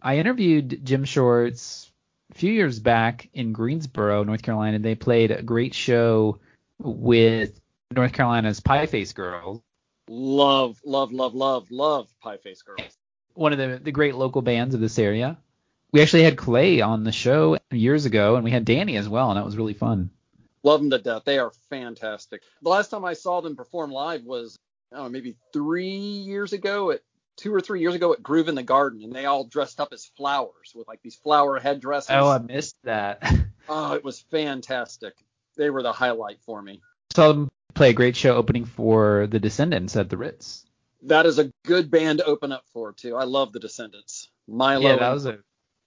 I 0.00 0.18
interviewed 0.18 0.84
Gym 0.84 1.04
Shorts 1.04 1.91
a 2.32 2.38
few 2.38 2.52
years 2.52 2.80
back 2.80 3.28
in 3.34 3.52
Greensboro, 3.52 4.24
North 4.24 4.42
Carolina. 4.42 4.78
They 4.78 4.94
played 4.94 5.30
a 5.30 5.42
great 5.42 5.74
show 5.74 6.38
with 6.78 7.60
North 7.90 8.12
Carolina's 8.12 8.60
Pie 8.60 8.86
Face 8.86 9.12
Girls, 9.12 9.60
love, 10.08 10.80
love, 10.84 11.12
love, 11.12 11.34
love, 11.34 11.70
love 11.70 12.08
Pie 12.20 12.38
Face 12.38 12.62
Girls. 12.62 12.96
one 13.34 13.52
of 13.52 13.58
the, 13.58 13.78
the 13.82 13.92
great 13.92 14.14
local 14.14 14.42
bands 14.42 14.74
of 14.74 14.80
this 14.80 14.98
area. 14.98 15.38
We 15.92 16.00
actually 16.00 16.22
had 16.22 16.38
Clay 16.38 16.80
on 16.80 17.04
the 17.04 17.12
show 17.12 17.58
years 17.70 18.06
ago, 18.06 18.36
and 18.36 18.44
we 18.44 18.50
had 18.50 18.64
Danny 18.64 18.96
as 18.96 19.08
well, 19.08 19.30
and 19.30 19.36
that 19.36 19.44
was 19.44 19.58
really 19.58 19.74
fun. 19.74 20.10
Love 20.62 20.80
them 20.80 20.90
to 20.90 20.98
death. 20.98 21.24
They 21.26 21.38
are 21.38 21.52
fantastic. 21.68 22.40
The 22.62 22.70
last 22.70 22.88
time 22.88 23.04
I 23.04 23.12
saw 23.12 23.42
them 23.42 23.56
perform 23.56 23.90
live 23.90 24.24
was, 24.24 24.58
I 24.90 24.96
don't 24.96 25.04
know, 25.06 25.10
maybe 25.10 25.36
three 25.52 25.90
years 25.90 26.54
ago 26.54 26.92
at 26.92 27.02
two 27.36 27.54
or 27.54 27.60
three 27.60 27.80
years 27.80 27.94
ago 27.94 28.12
at 28.12 28.22
Groove 28.22 28.48
in 28.48 28.54
the 28.54 28.62
Garden, 28.62 29.02
and 29.02 29.12
they 29.12 29.26
all 29.26 29.44
dressed 29.44 29.80
up 29.80 29.92
as 29.92 30.06
flowers 30.16 30.72
with 30.74 30.88
like 30.88 31.02
these 31.02 31.16
flower 31.16 31.58
headdresses. 31.58 32.10
Oh, 32.10 32.28
I 32.28 32.38
missed 32.38 32.76
that. 32.84 33.22
Oh, 33.68 33.92
it 33.92 34.02
was 34.02 34.18
fantastic. 34.18 35.14
They 35.56 35.70
were 35.70 35.84
the 35.84 35.92
highlight 35.92 36.40
for 36.40 36.60
me. 36.60 36.80
Saw 37.14 37.28
them 37.28 37.48
play 37.74 37.90
a 37.90 37.92
great 37.92 38.16
show 38.16 38.34
opening 38.34 38.64
for 38.64 39.28
the 39.28 39.38
Descendents 39.38 39.94
at 39.94 40.10
the 40.10 40.16
Ritz. 40.16 40.66
That 41.02 41.26
is 41.26 41.38
a 41.38 41.52
good 41.64 41.88
band 41.88 42.18
to 42.18 42.24
open 42.24 42.50
up 42.50 42.64
for 42.72 42.92
too. 42.92 43.14
I 43.14 43.22
love 43.22 43.52
the 43.52 43.60
Descendents. 43.60 44.28
Milo. 44.48 44.82
Yeah, 44.82 44.96
that 44.96 45.12
was 45.12 45.26
a 45.26 45.38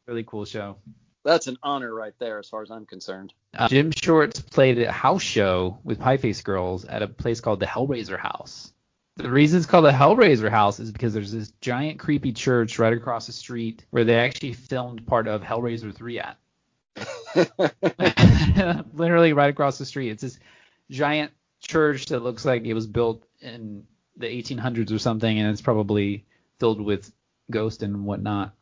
really 0.08 0.24
cool 0.24 0.46
show. 0.46 0.78
That's 1.26 1.48
an 1.48 1.58
honor 1.64 1.94
right 1.94 2.14
there, 2.20 2.40
as 2.40 2.48
far 2.48 2.62
as 2.62 2.70
I'm 2.70 2.86
concerned. 2.86 3.34
Uh, 3.54 3.68
Gym 3.68 3.92
Shorts 3.92 4.40
played 4.40 4.80
a 4.80 4.92
house 4.92 5.24
show 5.24 5.80
with 5.84 6.00
Pie 6.00 6.18
Face 6.18 6.42
Girls 6.42 6.86
at 6.86 7.02
a 7.02 7.08
place 7.08 7.42
called 7.42 7.60
the 7.60 7.66
Hellraiser 7.66 8.20
House. 8.20 8.72
The 9.18 9.30
reason 9.30 9.58
it's 9.58 9.66
called 9.66 9.86
the 9.86 9.92
Hellraiser 9.92 10.50
house 10.50 10.80
is 10.80 10.92
because 10.92 11.14
there's 11.14 11.32
this 11.32 11.54
giant 11.62 12.00
creepy 12.00 12.34
church 12.34 12.80
right 12.80 12.92
across 12.92 13.28
the 13.28 13.32
street 13.32 13.86
where 13.92 14.04
they 14.04 14.16
actually 14.16 14.54
filmed 14.54 15.08
part 15.08 15.28
of 15.28 15.42
Hellraiser 15.42 15.94
3 15.94 16.20
at. 16.20 16.38
Literally 18.94 19.32
right 19.34 19.50
across 19.50 19.78
the 19.78 19.86
street. 19.86 20.10
It's 20.10 20.22
this 20.22 20.40
giant 20.90 21.32
church 21.62 22.08
that 22.08 22.24
looks 22.24 22.44
like 22.44 22.66
it 22.66 22.74
was 22.74 22.88
built 22.88 23.24
in 23.40 23.86
the 24.18 24.28
1800s 24.28 24.92
or 24.92 25.00
something, 25.00 25.40
and 25.40 25.50
it's 25.50 25.62
probably 25.62 26.26
filled 26.60 26.82
with 26.82 27.12
ghosts 27.50 27.84
and 27.84 28.06
whatnot. 28.06 28.54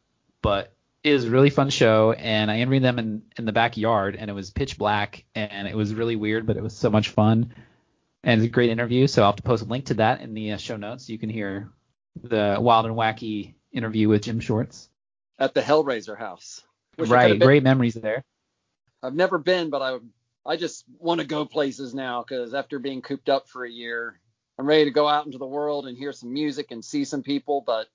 But 0.42 0.74
it 1.04 1.14
was 1.14 1.26
a 1.26 1.32
really 1.32 1.50
fun 1.50 1.70
show, 1.70 2.12
and 2.14 2.50
I 2.50 2.60
interviewed 2.60 2.84
them 2.84 3.00
in, 3.00 3.24
in 3.38 3.46
the 3.46 3.52
backyard, 3.52 4.16
and 4.16 4.30
it 4.30 4.34
was 4.34 4.52
pitch 4.52 4.78
black, 4.78 5.26
and 5.36 5.68
it 5.68 5.76
was 5.76 5.94
really 5.94 6.16
weird, 6.16 6.46
but 6.46 6.58
it 6.58 6.64
was 6.64 6.76
so 6.76 6.90
much 6.90 7.10
fun. 7.10 7.54
And 8.24 8.42
it's 8.42 8.48
a 8.48 8.52
great 8.52 8.70
interview, 8.70 9.08
so 9.08 9.22
I'll 9.22 9.30
have 9.30 9.36
to 9.38 9.44
post 9.44 9.64
a 9.64 9.68
link 9.68 9.86
to 9.86 9.96
that 9.96 10.22
in 10.22 10.34
the 10.34 10.54
uh, 10.54 10.58
show 10.58 10.78
notes. 10.78 11.10
You 11.10 11.20
can 11.20 11.30
hear 11.30 11.70
the 12.22 12.58
wild 12.60 12.86
and 12.86 12.96
wacky 12.96 13.56
interview 13.72 14.08
with 14.08 14.24
Gym 14.24 14.40
Shorts. 14.40 14.90
At 15.40 15.54
the 15.54 15.62
Hellraiser 15.62 16.18
house. 16.18 16.62
Right, 16.98 17.40
great 17.40 17.64
memories 17.64 17.96
there. 17.96 18.24
I've 19.02 19.16
never 19.16 19.38
been, 19.38 19.70
but 19.70 19.82
I 19.82 19.98
I 20.46 20.58
just 20.58 20.86
want 21.00 21.22
to 21.22 21.28
go 21.28 21.46
places 21.46 21.94
now 21.94 22.24
because 22.24 22.54
after 22.54 22.80
being 22.80 23.02
cooped 23.02 23.30
up 23.30 23.50
for 23.50 23.66
a 23.66 23.70
year, 23.70 24.20
I'm 24.60 24.66
ready 24.66 24.86
to 24.86 24.92
go 24.92 25.08
out 25.08 25.26
into 25.26 25.38
the 25.38 25.46
world 25.46 25.88
and 25.88 25.98
hear 25.98 26.14
some 26.14 26.34
music 26.34 26.72
and 26.72 26.86
see 26.86 27.06
some 27.06 27.24
people, 27.24 27.64
but 27.66 27.88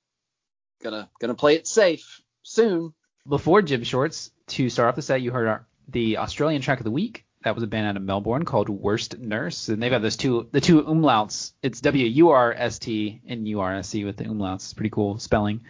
gonna 0.83 1.09
gonna 1.21 1.35
play 1.35 1.55
it 1.55 1.67
safe 1.67 2.21
soon. 2.43 2.93
Before 3.27 3.63
Gym 3.63 3.85
Shorts, 3.85 4.31
to 4.49 4.69
start 4.69 4.89
off 4.89 4.97
the 4.97 5.03
set, 5.03 5.23
you 5.23 5.31
heard 5.31 5.49
our, 5.49 5.67
the 5.89 6.19
Australian 6.19 6.63
track 6.63 6.81
of 6.81 6.85
the 6.85 6.91
week. 6.91 7.25
That 7.45 7.55
was 7.55 7.63
a 7.63 7.69
band 7.69 7.87
out 7.87 7.97
of 7.97 8.03
Melbourne 8.03 8.45
called 8.45 8.69
Wurst 8.69 9.21
Nürse, 9.21 9.69
and 9.69 9.81
they've 9.81 9.91
got 9.91 10.03
those 10.03 10.17
two 10.17 10.49
the 10.51 10.61
two 10.61 10.83
umlauts. 10.83 11.53
It's 11.63 11.81
W 11.81 12.05
U 12.05 12.31
R 12.31 12.53
S 12.53 12.79
T 12.81 13.21
and 13.27 13.47
U 13.47 13.61
R 13.61 13.75
S 13.77 13.95
E 13.95 14.05
with 14.05 14.17
the 14.17 14.25
umlauts. 14.25 14.57
It's 14.57 14.75
pretty 14.75 14.91
cool 14.91 15.19
spelling. 15.19 15.61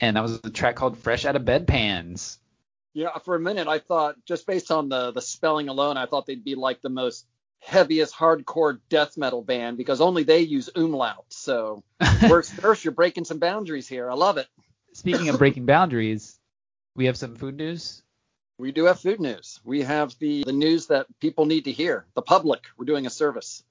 And 0.00 0.16
that 0.16 0.22
was 0.22 0.40
a 0.42 0.50
track 0.50 0.74
called 0.74 0.98
Fresh 0.98 1.24
Out 1.24 1.36
of 1.36 1.42
Bedpans. 1.42 2.38
Yeah, 2.92 3.16
for 3.18 3.36
a 3.36 3.40
minute 3.40 3.68
I 3.68 3.78
thought 3.78 4.16
just 4.26 4.46
based 4.46 4.70
on 4.72 4.88
the 4.88 5.12
the 5.12 5.22
spelling 5.22 5.68
alone, 5.68 5.96
I 5.96 6.06
thought 6.06 6.26
they'd 6.26 6.44
be 6.44 6.56
like 6.56 6.82
the 6.82 6.88
most 6.88 7.26
heaviest 7.60 8.12
hardcore 8.12 8.80
death 8.88 9.16
metal 9.16 9.42
band 9.42 9.76
because 9.76 10.00
only 10.00 10.24
they 10.24 10.40
use 10.40 10.68
umlaut. 10.74 11.24
So 11.28 11.84
worst 12.28 12.60
nurse, 12.60 12.84
you're 12.84 12.92
breaking 12.92 13.24
some 13.24 13.38
boundaries 13.38 13.86
here. 13.86 14.10
I 14.10 14.14
love 14.14 14.38
it. 14.38 14.48
Speaking 14.92 15.28
of 15.28 15.38
breaking 15.38 15.66
boundaries, 15.66 16.38
we 16.96 17.06
have 17.06 17.16
some 17.16 17.36
food 17.36 17.56
news. 17.56 18.01
We 18.62 18.70
do 18.70 18.84
have 18.84 19.00
food 19.00 19.18
news. 19.18 19.58
We 19.64 19.82
have 19.82 20.16
the 20.20 20.44
the 20.44 20.52
news 20.52 20.86
that 20.86 21.06
people 21.18 21.46
need 21.46 21.64
to 21.64 21.72
hear. 21.72 22.06
The 22.14 22.22
public. 22.22 22.62
We're 22.76 22.84
doing 22.84 23.06
a 23.06 23.10
service. 23.10 23.64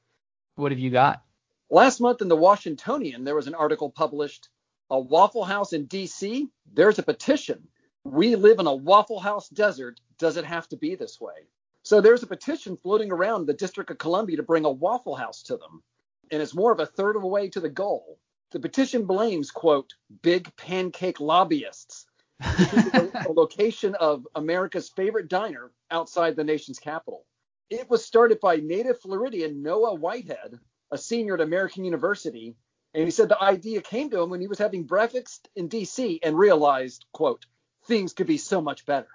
What 0.55 0.74
have 0.74 0.79
you 0.79 0.89
got? 0.89 1.24
Last 1.69 2.01
month 2.01 2.21
in 2.21 2.27
the 2.27 2.36
Washingtonian, 2.36 3.24
there 3.24 3.33
was 3.33 3.48
an 3.48 3.55
article 3.55 3.89
published. 3.89 4.50
A 4.89 5.00
Waffle 5.00 5.45
House 5.45 5.71
in 5.71 5.86
D.C. 5.86 6.50
There's 6.74 7.00
a 7.00 7.03
petition. 7.03 7.69
We 8.03 8.36
live 8.36 8.60
in 8.60 8.67
a 8.67 8.75
Waffle 8.75 9.21
House 9.21 9.48
desert. 9.48 10.01
Does 10.17 10.36
it 10.36 10.43
have 10.43 10.67
to 10.67 10.75
be 10.75 10.95
this 10.95 11.21
way? 11.21 11.48
So 11.83 12.01
there's 12.01 12.24
a 12.24 12.27
petition 12.27 12.75
floating 12.75 13.13
around 13.13 13.45
the 13.45 13.53
District 13.53 13.89
of 13.91 13.98
Columbia 13.98 14.36
to 14.36 14.43
bring 14.43 14.65
a 14.65 14.69
Waffle 14.69 15.15
House 15.15 15.41
to 15.43 15.55
them. 15.55 15.83
And 16.31 16.41
it's 16.41 16.53
more 16.53 16.74
of 16.74 16.81
a 16.81 16.86
third 16.86 17.15
of 17.15 17.24
a 17.24 17.27
way 17.27 17.48
to 17.51 17.62
the 17.62 17.69
goal. 17.69 18.19
The 18.51 18.60
petition 18.60 19.05
blames, 19.05 19.51
quote, 19.51 19.93
big 20.21 20.53
pancake 20.57 21.21
lobbyists 21.21 22.07
the 22.41 23.33
location 23.36 23.95
of 23.95 24.27
America's 24.36 24.89
favorite 24.89 25.27
diner 25.27 25.71
outside 25.89 26.36
the 26.36 26.43
nation's 26.43 26.79
capital. 26.79 27.25
It 27.69 27.89
was 27.89 28.03
started 28.03 28.39
by 28.39 28.57
native 28.57 29.00
Floridian 29.00 29.62
Noah 29.62 29.95
Whitehead, 29.95 30.60
a 30.91 30.98
senior 30.98 31.36
at 31.36 31.41
American 31.41 31.86
University, 31.86 32.55
and 32.93 33.05
he 33.05 33.12
said 33.12 33.29
the 33.29 33.41
idea 33.41 33.81
came 33.81 34.10
to 34.10 34.21
him 34.21 34.29
when 34.29 34.41
he 34.41 34.48
was 34.48 34.60
having 34.60 34.83
breakfast 34.83 35.48
in 35.55 35.69
DC 35.69 36.19
and 36.24 36.38
realized, 36.38 37.05
quote, 37.13 37.45
things 37.86 38.13
could 38.13 38.27
be 38.27 38.38
so 38.38 38.62
much 38.62 38.86
better. 38.86 39.07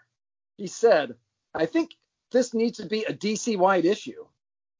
He 0.56 0.66
said, 0.66 1.14
I 1.54 1.66
think 1.66 1.90
this 2.32 2.54
needs 2.54 2.78
to 2.78 2.86
be 2.86 3.04
a 3.04 3.12
DC 3.12 3.58
wide 3.58 3.84
issue. 3.84 4.26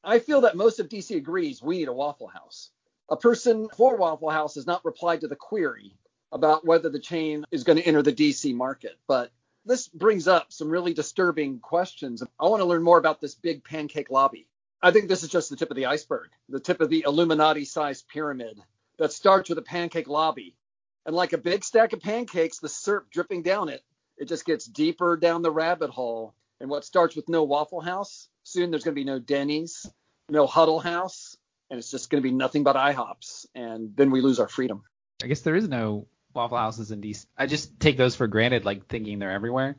I 0.02 0.20
feel 0.20 0.42
that 0.42 0.56
most 0.56 0.80
of 0.80 0.88
DC 0.88 1.14
agrees 1.16 1.62
we 1.62 1.78
need 1.78 1.88
a 1.88 1.92
Waffle 1.92 2.28
House. 2.28 2.70
A 3.10 3.16
person 3.16 3.68
for 3.76 3.96
Waffle 3.96 4.30
House 4.30 4.54
has 4.54 4.66
not 4.66 4.84
replied 4.84 5.20
to 5.20 5.28
the 5.28 5.36
query, 5.36 5.96
about 6.32 6.64
whether 6.66 6.88
the 6.88 6.98
chain 6.98 7.44
is 7.50 7.64
going 7.64 7.78
to 7.78 7.86
enter 7.86 8.02
the 8.02 8.12
DC 8.12 8.54
market. 8.54 8.98
But 9.06 9.30
this 9.64 9.88
brings 9.88 10.28
up 10.28 10.52
some 10.52 10.68
really 10.68 10.94
disturbing 10.94 11.58
questions. 11.60 12.22
I 12.38 12.46
want 12.46 12.60
to 12.60 12.66
learn 12.66 12.82
more 12.82 12.98
about 12.98 13.20
this 13.20 13.34
big 13.34 13.64
pancake 13.64 14.10
lobby. 14.10 14.46
I 14.82 14.90
think 14.90 15.08
this 15.08 15.22
is 15.22 15.30
just 15.30 15.50
the 15.50 15.56
tip 15.56 15.70
of 15.70 15.76
the 15.76 15.86
iceberg, 15.86 16.28
the 16.48 16.60
tip 16.60 16.80
of 16.80 16.90
the 16.90 17.04
Illuminati 17.06 17.64
sized 17.64 18.08
pyramid 18.08 18.60
that 18.98 19.12
starts 19.12 19.48
with 19.48 19.58
a 19.58 19.62
pancake 19.62 20.08
lobby. 20.08 20.56
And 21.04 21.14
like 21.14 21.32
a 21.32 21.38
big 21.38 21.64
stack 21.64 21.92
of 21.92 22.00
pancakes, 22.00 22.58
the 22.58 22.68
syrup 22.68 23.10
dripping 23.10 23.42
down 23.42 23.68
it, 23.68 23.82
it 24.16 24.26
just 24.26 24.44
gets 24.44 24.66
deeper 24.66 25.16
down 25.16 25.42
the 25.42 25.50
rabbit 25.50 25.90
hole. 25.90 26.34
And 26.60 26.70
what 26.70 26.84
starts 26.84 27.16
with 27.16 27.28
no 27.28 27.44
Waffle 27.44 27.80
House, 27.80 28.28
soon 28.42 28.70
there's 28.70 28.84
going 28.84 28.94
to 28.94 29.00
be 29.00 29.04
no 29.04 29.18
Denny's, 29.18 29.86
no 30.28 30.46
Huddle 30.46 30.80
House, 30.80 31.36
and 31.70 31.78
it's 31.78 31.90
just 31.90 32.10
going 32.10 32.22
to 32.22 32.28
be 32.28 32.34
nothing 32.34 32.62
but 32.62 32.76
IHOPs. 32.76 33.46
And 33.54 33.94
then 33.96 34.10
we 34.10 34.20
lose 34.20 34.40
our 34.40 34.48
freedom. 34.48 34.84
I 35.22 35.26
guess 35.26 35.40
there 35.40 35.56
is 35.56 35.68
no 35.68 36.06
Waffle 36.36 36.58
Houses 36.58 36.90
in 36.90 37.00
DC. 37.00 37.26
I 37.36 37.46
just 37.46 37.80
take 37.80 37.96
those 37.96 38.14
for 38.14 38.26
granted, 38.26 38.64
like 38.64 38.86
thinking 38.86 39.18
they're 39.18 39.32
everywhere. 39.32 39.76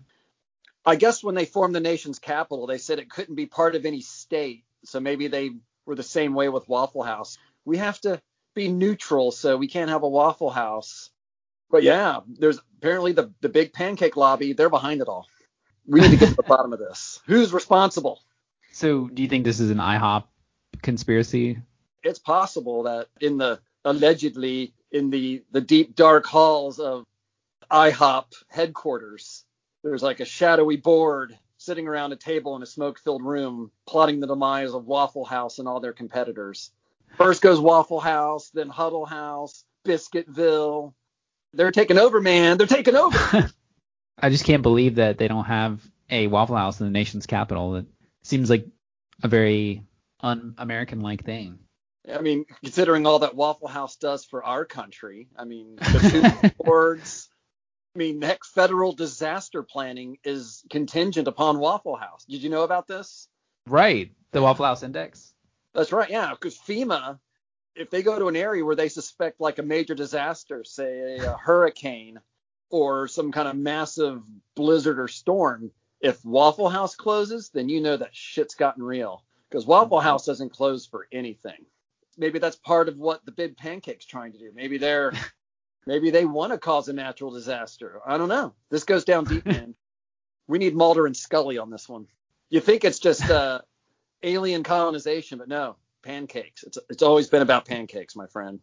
I 0.86 0.96
guess 0.96 1.24
when 1.24 1.36
they 1.36 1.46
formed 1.46 1.76
the 1.76 1.80
nation's 1.80 2.20
capital, 2.20 2.68
they 2.68 2.78
said 2.78 3.00
it 3.00 3.10
couldn't 3.10 3.36
be 3.36 3.46
part 3.46 3.76
of 3.76 3.86
any 3.86 4.02
state. 4.02 4.64
So 4.86 5.00
maybe 5.00 5.28
they 5.28 5.52
were 5.86 5.96
the 5.96 6.04
same 6.04 6.34
way 6.34 6.50
with 6.50 6.68
Waffle 6.68 7.04
House. 7.04 7.38
We 7.66 7.78
have 7.78 8.00
to 8.02 8.22
be 8.56 8.70
neutral, 8.70 9.32
so 9.32 9.58
we 9.58 9.68
can't 9.68 9.90
have 9.90 10.04
a 10.04 10.10
Waffle 10.10 10.50
House. 10.50 11.10
But 11.70 11.84
yeah, 11.84 12.22
there's 12.40 12.60
apparently 12.78 13.12
the, 13.12 13.34
the 13.42 13.50
big 13.50 13.74
pancake 13.74 14.16
lobby. 14.16 14.54
They're 14.54 14.70
behind 14.70 15.02
it 15.02 15.08
all. 15.08 15.28
We 15.86 16.02
need 16.02 16.12
to 16.12 16.18
get 16.18 16.30
to 16.30 16.36
the 16.36 16.44
bottom 16.48 16.74
of 16.74 16.80
this. 16.80 17.20
Who's 17.26 17.54
responsible? 17.54 18.22
So 18.72 19.08
do 19.10 19.22
you 19.22 19.28
think 19.28 19.44
this 19.44 19.60
is 19.60 19.72
an 19.72 19.78
IHOP 19.78 20.24
conspiracy? 20.82 21.60
It's 22.04 22.20
possible 22.20 22.84
that 22.84 23.08
in 23.20 23.38
the 23.38 23.60
allegedly 23.84 24.74
in 24.92 25.10
the 25.10 25.44
the 25.52 25.62
deep 25.62 25.96
dark 25.96 26.26
halls 26.26 26.80
of 26.80 27.06
IHOP 27.72 28.26
headquarters. 28.48 29.44
There's 29.84 30.04
like 30.04 30.20
a 30.20 30.26
shadowy 30.26 30.78
board 30.78 31.38
sitting 31.58 31.88
around 31.88 32.14
a 32.14 32.16
table 32.16 32.56
in 32.56 32.62
a 32.62 32.68
smoke-filled 32.68 33.24
room, 33.24 33.72
plotting 33.86 34.20
the 34.20 34.28
demise 34.28 34.74
of 34.74 34.86
Waffle 34.86 35.26
House 35.26 35.60
and 35.60 35.68
all 35.68 35.80
their 35.80 35.94
competitors. 35.94 36.72
First 37.18 37.42
goes 37.42 37.60
Waffle 37.60 38.00
House, 38.00 38.50
then 38.50 38.70
Huddle 38.70 39.06
House, 39.06 39.64
Biscuitville. 39.86 40.94
They're 41.54 41.72
taking 41.72 41.98
over, 41.98 42.22
man. 42.22 42.58
They're 42.58 42.68
taking 42.68 42.96
over. 42.96 43.50
I 44.20 44.30
just 44.30 44.46
can't 44.46 44.64
believe 44.64 44.96
that 44.96 45.18
they 45.18 45.28
don't 45.28 45.46
have 45.46 45.82
a 46.10 46.28
Waffle 46.28 46.56
House 46.56 46.80
in 46.80 46.86
the 46.86 46.92
nation's 46.92 47.26
capital. 47.26 47.76
It 47.78 47.86
seems 48.24 48.50
like 48.50 48.68
a 49.24 49.28
very 49.28 49.84
un-American 50.22 51.02
like 51.02 51.24
thing. 51.24 51.60
I 52.12 52.22
mean, 52.22 52.46
considering 52.64 53.06
all 53.06 53.20
that 53.20 53.36
Waffle 53.36 53.68
House 53.68 53.98
does 53.98 54.24
for 54.24 54.44
our 54.44 54.66
country, 54.66 55.28
I 55.38 55.46
mean, 55.46 55.76
the 55.78 56.42
food 56.42 56.54
boards. 56.58 57.30
I 57.96 57.98
mean, 57.98 58.22
heck, 58.22 58.44
federal 58.46 58.92
disaster 58.92 59.64
planning 59.64 60.20
is 60.24 60.64
contingent 60.70 61.28
upon 61.28 61.60
Waffle 61.60 61.96
House. 61.96 62.26
Did 62.26 62.44
you 62.44 62.50
know 62.50 62.64
about 62.64 62.88
this? 62.88 63.28
Right, 63.66 64.12
the 64.32 64.42
Waffle 64.42 64.66
House 64.66 64.84
Index. 64.84 65.34
That's 65.74 65.92
right, 65.92 66.10
yeah, 66.10 66.32
because 66.32 66.58
FEMA, 66.58 67.20
if 67.76 67.90
they 67.90 68.04
go 68.04 68.20
to 68.20 68.28
an 68.28 68.36
area 68.36 68.64
where 68.64 68.76
they 68.76 68.90
suspect 68.90 69.42
like 69.42 69.58
a 69.58 69.64
major 69.64 69.96
disaster, 69.96 70.64
say 70.64 71.18
a, 71.18 71.34
a 71.34 71.38
hurricane 71.38 72.20
or 72.70 73.08
some 73.08 73.32
kind 73.32 73.48
of 73.48 73.56
massive 73.56 74.22
blizzard 74.56 75.00
or 75.00 75.08
storm, 75.08 75.72
if 76.00 76.24
Waffle 76.24 76.70
House 76.70 76.96
closes, 76.96 77.50
then 77.50 77.68
you 77.70 77.82
know 77.82 77.98
that 77.98 78.16
shit's 78.16 78.56
gotten 78.56 78.84
real 78.84 79.24
because 79.50 79.66
Waffle 79.66 79.98
mm-hmm. 79.98 80.08
House 80.08 80.26
doesn't 80.26 80.54
close 80.54 80.86
for 80.86 81.08
anything 81.12 81.66
maybe 82.18 82.40
that's 82.40 82.56
part 82.56 82.90
of 82.90 82.98
what 82.98 83.26
the 83.26 83.32
big 83.32 83.58
pancake's 83.58 84.06
trying 84.06 84.34
to 84.34 84.40
do. 84.40 84.52
Maybe 84.54 84.78
they're 84.78 85.14
maybe 85.86 86.10
they 86.10 86.26
want 86.26 86.52
to 86.52 86.58
cause 86.58 86.88
a 86.88 86.94
natural 86.94 87.32
disaster. 87.32 88.02
I 88.06 88.18
don't 88.18 88.30
know. 88.30 88.54
This 88.70 88.84
goes 88.84 89.06
down 89.06 89.26
deep, 89.26 89.46
man. 89.46 89.76
we 90.48 90.58
need 90.58 90.76
Mulder 90.76 91.06
and 91.06 91.16
Scully 91.16 91.58
on 91.58 91.70
this 91.70 91.88
one. 91.88 92.08
You 92.50 92.60
think 92.60 92.84
it's 92.84 93.00
just 93.00 93.30
uh, 93.30 93.62
alien 94.24 94.64
colonization, 94.64 95.38
but 95.38 95.48
no, 95.48 95.78
pancakes. 96.02 96.64
It's 96.64 96.78
it's 96.90 97.04
always 97.04 97.30
been 97.30 97.42
about 97.42 97.66
pancakes, 97.66 98.16
my 98.16 98.28
friend. 98.28 98.60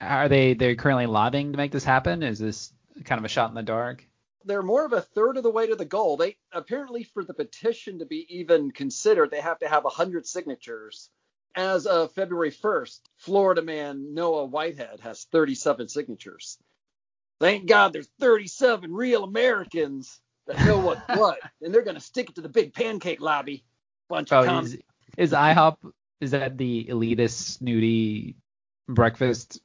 Are 0.00 0.28
they 0.28 0.54
they're 0.54 0.76
currently 0.76 1.06
lobbying 1.06 1.52
to 1.52 1.56
make 1.56 1.72
this 1.72 1.84
happen? 1.84 2.22
Is 2.22 2.38
this 2.38 2.72
kind 3.04 3.18
of 3.18 3.24
a 3.24 3.28
shot 3.28 3.48
in 3.48 3.54
the 3.54 3.62
dark? 3.62 4.06
They're 4.46 4.62
more 4.62 4.84
of 4.84 4.92
a 4.92 5.00
third 5.00 5.38
of 5.38 5.42
the 5.42 5.50
way 5.50 5.66
to 5.66 5.74
the 5.74 5.86
goal. 5.86 6.18
They 6.18 6.36
apparently 6.52 7.02
for 7.02 7.24
the 7.24 7.32
petition 7.32 8.00
to 8.00 8.04
be 8.04 8.26
even 8.28 8.72
considered, 8.72 9.30
they 9.30 9.40
have 9.40 9.58
to 9.60 9.68
have 9.68 9.84
100 9.84 10.26
signatures 10.26 11.08
as 11.54 11.86
of 11.86 12.12
February 12.12 12.50
1st, 12.50 13.00
Florida 13.18 13.62
man 13.62 14.14
Noah 14.14 14.46
Whitehead 14.46 15.00
has 15.00 15.26
37 15.32 15.88
signatures. 15.88 16.58
Thank 17.40 17.66
God 17.66 17.92
there's 17.92 18.08
37 18.20 18.92
real 18.92 19.24
Americans 19.24 20.20
that 20.46 20.64
know 20.64 20.78
what 20.78 21.02
what, 21.18 21.38
and 21.62 21.74
they're 21.74 21.82
gonna 21.82 22.00
stick 22.00 22.30
it 22.30 22.34
to 22.36 22.40
the 22.40 22.48
big 22.48 22.74
pancake 22.74 23.20
lobby. 23.20 23.64
Bunch 24.08 24.32
of 24.32 24.46
oh, 24.46 24.58
is, 24.60 24.78
is 25.16 25.32
IHOP 25.32 25.76
is 26.20 26.32
that 26.32 26.58
the 26.58 26.84
elitist 26.84 27.58
snooty 27.58 28.36
breakfast 28.88 29.60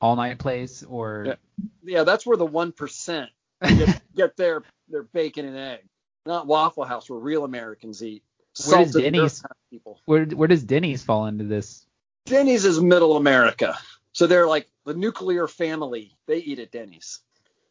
all 0.00 0.16
night 0.16 0.38
place 0.38 0.82
or 0.82 1.24
Yeah. 1.26 1.34
Yeah, 1.82 2.02
that's 2.04 2.26
where 2.26 2.36
the 2.36 2.46
one 2.46 2.72
percent 2.72 3.30
get, 3.62 4.02
get 4.14 4.36
their 4.36 4.62
their 4.88 5.02
bacon 5.02 5.46
and 5.46 5.56
egg. 5.56 5.80
Not 6.26 6.46
Waffle 6.46 6.84
House 6.84 7.08
where 7.08 7.18
real 7.18 7.44
Americans 7.44 8.02
eat. 8.02 8.22
Where 8.66 8.84
does 8.84 8.92
Salt 8.92 9.04
of 9.04 9.12
the 9.12 9.20
earth 9.20 9.42
Denny's- 9.70 9.98
where 10.04 10.24
where 10.26 10.48
does 10.48 10.62
Denny's 10.62 11.02
fall 11.02 11.26
into 11.26 11.44
this? 11.44 11.86
Denny's 12.26 12.64
is 12.64 12.80
middle 12.80 13.16
America. 13.16 13.76
So 14.12 14.26
they're 14.26 14.46
like 14.46 14.68
the 14.84 14.94
nuclear 14.94 15.48
family. 15.48 16.16
They 16.26 16.38
eat 16.38 16.60
at 16.60 16.70
Denny's. 16.70 17.20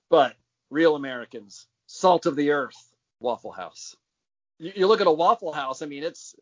But 0.09 0.35
real 0.69 0.95
Americans, 0.95 1.67
salt 1.87 2.25
of 2.25 2.35
the 2.35 2.51
earth, 2.51 2.75
Waffle 3.19 3.51
House. 3.51 3.95
You, 4.59 4.73
you 4.75 4.87
look 4.87 4.99
at 5.01 5.07
a 5.07 5.11
Waffle 5.11 5.53
House, 5.53 5.81
I 5.81 5.85
mean, 5.85 6.03
it's 6.03 6.35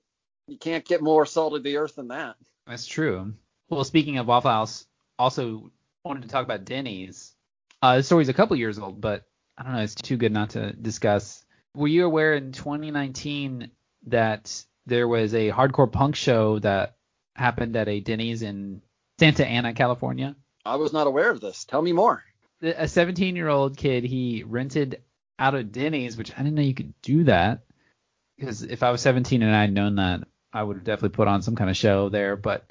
you 0.48 0.58
can't 0.58 0.84
get 0.84 1.02
more 1.02 1.26
salt 1.26 1.54
of 1.54 1.64
the 1.64 1.78
earth 1.78 1.96
than 1.96 2.08
that. 2.10 2.36
That's 2.66 2.88
true. 2.88 3.34
Well, 3.70 3.84
speaking 3.84 4.18
of 4.18 4.28
Waffle 4.28 4.52
House, 4.52 4.86
also 5.20 5.72
wanted 6.04 6.24
to 6.24 6.30
talk 6.30 6.44
about 6.44 6.66
Denny's. 6.66 7.34
Uh, 7.82 7.98
this 7.98 8.08
story's 8.08 8.30
a 8.30 8.34
couple 8.34 8.56
years 8.56 8.80
old, 8.80 9.00
but 9.00 9.24
I 9.58 9.64
don't 9.64 9.74
know, 9.74 9.82
it's 9.82 9.96
too 9.96 10.18
good 10.18 10.32
not 10.32 10.52
to 10.52 10.74
discuss. 10.74 11.46
Were 11.76 11.88
you 11.88 12.06
aware 12.06 12.34
in 12.36 12.52
2019 12.52 13.70
that 14.08 14.66
there 14.86 15.08
was 15.08 15.34
a 15.34 15.52
hardcore 15.52 15.92
punk 15.92 16.16
show 16.16 16.60
that 16.60 16.96
happened 17.36 17.76
at 17.76 17.88
a 17.88 18.00
Denny's 18.00 18.42
in 18.42 18.82
Santa 19.20 19.46
Ana, 19.46 19.74
California? 19.74 20.36
I 20.66 20.76
was 20.76 20.94
not 20.94 21.08
aware 21.08 21.30
of 21.30 21.42
this. 21.42 21.66
Tell 21.66 21.82
me 21.82 21.92
more. 21.92 22.24
A 22.62 22.88
17 22.88 23.36
year 23.36 23.48
old 23.48 23.78
kid, 23.78 24.04
he 24.04 24.44
rented 24.44 25.02
out 25.40 25.56
of 25.56 25.72
Denny's, 25.72 26.18
which 26.18 26.32
I 26.34 26.38
didn't 26.38 26.56
know 26.56 26.62
you 26.62 26.76
could 26.76 26.94
do 27.02 27.24
that. 27.26 27.64
Because 28.38 28.64
if 28.64 28.84
I 28.84 28.92
was 28.92 29.02
17 29.02 29.42
and 29.42 29.56
I'd 29.56 29.74
known 29.74 29.96
that, 29.96 30.22
I 30.54 30.64
would 30.64 30.78
have 30.78 30.84
definitely 30.84 31.16
put 31.16 31.28
on 31.28 31.42
some 31.42 31.56
kind 31.56 31.70
of 31.70 31.78
show 31.78 32.10
there. 32.10 32.36
But 32.36 32.66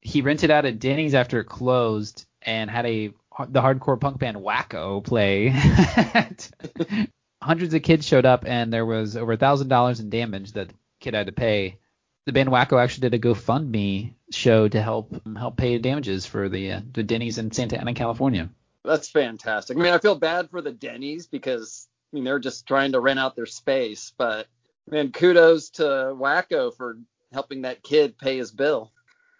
he 0.00 0.22
rented 0.22 0.50
out 0.50 0.64
of 0.64 0.78
Denny's 0.78 1.14
after 1.14 1.40
it 1.40 1.44
closed 1.44 2.26
and 2.42 2.70
had 2.70 2.86
a 2.86 3.12
the 3.48 3.60
hardcore 3.60 4.00
punk 4.00 4.18
band 4.18 4.38
Wacko 4.38 5.04
play. 5.04 5.48
Hundreds 7.46 7.72
of 7.74 7.82
kids 7.82 8.04
showed 8.04 8.26
up 8.26 8.44
and 8.44 8.72
there 8.72 8.84
was 8.84 9.16
over 9.16 9.34
a 9.34 9.36
thousand 9.36 9.68
dollars 9.68 10.00
in 10.00 10.10
damage 10.10 10.50
that 10.52 10.68
the 10.68 10.74
kid 10.98 11.14
had 11.14 11.26
to 11.26 11.32
pay. 11.32 11.78
The 12.24 12.32
band 12.32 12.48
Wacko 12.48 12.82
actually 12.82 13.08
did 13.08 13.14
a 13.14 13.20
GoFundMe 13.20 14.14
show 14.32 14.66
to 14.66 14.82
help 14.82 15.14
help 15.36 15.56
pay 15.56 15.78
damages 15.78 16.26
for 16.26 16.48
the 16.48 16.72
uh, 16.72 16.80
the 16.92 17.04
Denny's 17.04 17.38
in 17.38 17.52
Santa 17.52 17.78
Ana, 17.78 17.94
California. 17.94 18.50
That's 18.84 19.08
fantastic. 19.08 19.76
I 19.76 19.80
mean, 19.80 19.92
I 19.92 19.98
feel 19.98 20.16
bad 20.16 20.50
for 20.50 20.60
the 20.60 20.72
Denny's 20.72 21.28
because 21.28 21.86
I 22.12 22.16
mean 22.16 22.24
they're 22.24 22.40
just 22.40 22.66
trying 22.66 22.92
to 22.92 23.00
rent 23.00 23.20
out 23.20 23.36
their 23.36 23.46
space, 23.46 24.12
but 24.18 24.48
man, 24.90 25.12
kudos 25.12 25.70
to 25.70 25.84
Wacko 25.84 26.74
for 26.76 26.98
helping 27.32 27.62
that 27.62 27.84
kid 27.84 28.18
pay 28.18 28.38
his 28.38 28.50
bill. 28.50 28.90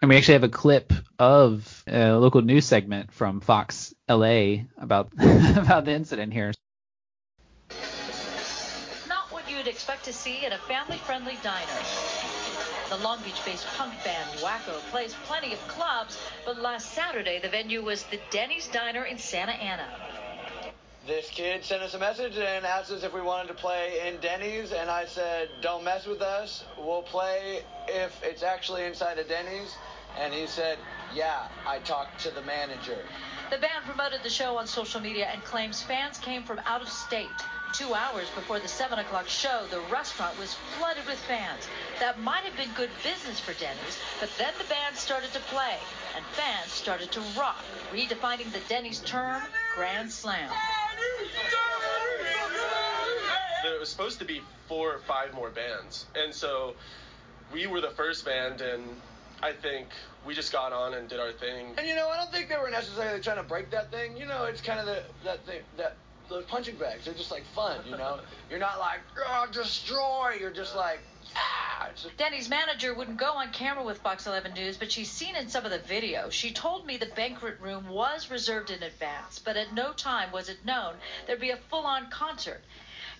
And 0.01 0.09
we 0.09 0.17
actually 0.17 0.35
have 0.35 0.45
a 0.45 0.49
clip 0.49 0.93
of 1.19 1.83
a 1.89 2.13
local 2.13 2.43
news 2.43 2.67
segment 2.67 3.13
from 3.13 3.41
Fox 3.41 3.93
LA 4.09 4.59
about 4.79 5.11
about 5.19 5.85
the 5.85 5.93
incident 5.93 6.33
here. 6.33 6.53
Not 9.67 9.75
expect 9.75 10.05
to 10.05 10.13
see 10.13 10.47
at 10.47 10.53
a 10.53 10.59
family-friendly 10.59 11.39
diner. 11.43 11.67
The 12.89 12.99
Long 12.99 13.21
Beach-based 13.25 13.67
punk 13.77 13.95
band 14.05 14.31
Wacko 14.39 14.79
plays 14.93 15.13
plenty 15.25 15.53
of 15.53 15.59
clubs, 15.67 16.17
but 16.45 16.57
last 16.57 16.93
Saturday 16.93 17.41
the 17.41 17.49
venue 17.49 17.83
was 17.83 18.05
the 18.05 18.21
Denny's 18.31 18.69
Diner 18.69 19.07
in 19.07 19.19
Santa 19.19 19.55
Ana. 19.55 19.89
This 21.05 21.29
kid 21.31 21.65
sent 21.65 21.83
us 21.83 21.95
a 21.95 21.99
message 21.99 22.37
and 22.37 22.65
asked 22.65 22.93
us 22.93 23.03
if 23.03 23.13
we 23.13 23.21
wanted 23.21 23.49
to 23.49 23.55
play 23.55 24.07
in 24.07 24.21
Denny's, 24.21 24.71
and 24.71 24.89
I 24.89 25.05
said, 25.05 25.49
"Don't 25.63 25.83
mess 25.83 26.07
with 26.07 26.23
us. 26.23 26.63
We'll 26.79 27.03
play 27.03 27.65
if 27.89 28.23
it's 28.23 28.45
actually 28.45 28.85
inside 28.85 29.19
a 29.19 29.25
Denny's." 29.25 29.75
And 30.17 30.33
he 30.33 30.47
said, 30.47 30.79
"Yeah." 31.13 31.49
I 31.67 31.81
talked 31.81 32.21
to 32.21 32.31
the 32.31 32.43
manager. 32.43 33.05
The 33.51 33.59
band 33.59 33.85
promoted 33.85 34.23
the 34.23 34.31
show 34.31 34.59
on 34.59 34.69
social 34.69 35.01
media 35.01 35.27
and 35.27 35.43
claims 35.43 35.83
fans 35.83 36.19
came 36.19 36.45
from 36.45 36.61
out 36.67 36.83
of 36.83 36.89
state. 36.89 37.43
Two 37.77 37.93
hours 37.93 38.31
before 38.35 38.59
the 38.59 38.69
7 38.69 38.99
o'clock 38.99 39.29
show, 39.29 39.67
the 39.71 39.81
restaurant 39.93 40.39
was 40.39 40.55
flooded 40.79 41.05
with 41.07 41.19
fans. 41.19 41.69
That 42.01 42.19
might 42.19 42.43
have 42.45 42.57
been 42.57 42.71
good 42.75 42.89
business 43.05 43.39
for 43.39 43.53
Denny's, 43.53 43.99
but 44.19 44.31
then 44.39 44.55
the 44.57 44.65
band 44.65 44.97
started 44.97 45.31
to 45.35 45.41
play, 45.41 45.77
and 46.17 46.25
fans 46.33 46.73
started 46.73 47.13
to 47.13 47.21
rock, 47.39 47.63
redefining 47.93 48.51
the 48.51 48.61
Denny's 48.71 49.01
term, 49.01 49.43
Grand 49.75 50.11
Slam. 50.11 50.51
there 53.63 53.79
was 53.79 53.91
supposed 53.91 54.19
to 54.21 54.25
be 54.25 54.41
four 54.69 54.95
or 54.95 55.01
five 55.01 55.35
more 55.35 55.51
bands, 55.51 56.07
and 56.15 56.35
so 56.35 56.75
we 57.53 57.67
were 57.67 57.83
the 57.83 57.91
first 57.91 58.25
band, 58.25 58.63
and 58.63 58.85
I 59.43 59.53
think 59.53 59.89
we 60.27 60.35
just 60.35 60.51
got 60.51 60.73
on 60.73 60.95
and 60.95 61.11
did 61.11 61.21
our 61.21 61.33
thing. 61.33 61.75
And 61.77 61.87
you 61.87 61.95
know, 61.95 62.09
I 62.09 62.17
don't 62.17 62.33
think 62.33 62.49
they 62.49 62.57
were 62.57 62.71
necessarily 62.71 63.21
trying 63.21 63.37
to 63.37 63.43
break 63.43 63.71
that 63.73 63.91
thing. 63.91 64.17
You 64.17 64.25
know, 64.25 64.45
it's 64.45 64.63
kind 64.63 64.81
of 64.81 64.87
the 64.87 65.03
that 65.25 65.45
thing 65.45 65.61
that 65.77 65.97
those 66.29 66.45
punching 66.45 66.77
bags. 66.77 67.05
They're 67.05 67.15
just 67.15 67.31
like 67.31 67.45
fun. 67.55 67.81
You 67.89 67.97
know, 67.97 68.21
you're 68.51 68.59
not 68.59 68.79
like 68.79 69.01
oh, 69.27 69.47
destroy. 69.53 70.37
You're 70.41 70.51
just 70.51 70.77
like 70.77 71.01
ah. 71.37 71.89
Just, 71.95 72.17
Denny's 72.17 72.49
manager 72.49 72.95
wouldn't 72.95 73.17
go 73.17 73.33
on 73.33 73.53
camera 73.53 73.85
with 73.85 73.99
Fox 73.99 74.27
11 74.27 74.55
News, 74.55 74.77
but 74.77 74.91
she's 74.91 75.11
seen 75.11 75.37
in 75.37 75.49
some 75.49 75.65
of 75.65 75.71
the 75.71 75.79
video. 75.79 76.31
She 76.31 76.53
told 76.53 76.87
me 76.87 76.97
the 76.97 77.07
banquet 77.07 77.61
room 77.61 77.89
was 77.89 78.31
reserved 78.31 78.71
in 78.71 78.83
advance, 78.83 79.39
but 79.39 79.57
at 79.57 79.73
no 79.73 79.93
time 79.93 80.33
was 80.33 80.49
it 80.49 80.65
known 80.65 80.95
there'd 81.27 81.41
be 81.41 81.51
a 81.51 81.57
full 81.57 81.87
on 81.87 82.11
concert. 82.11 82.63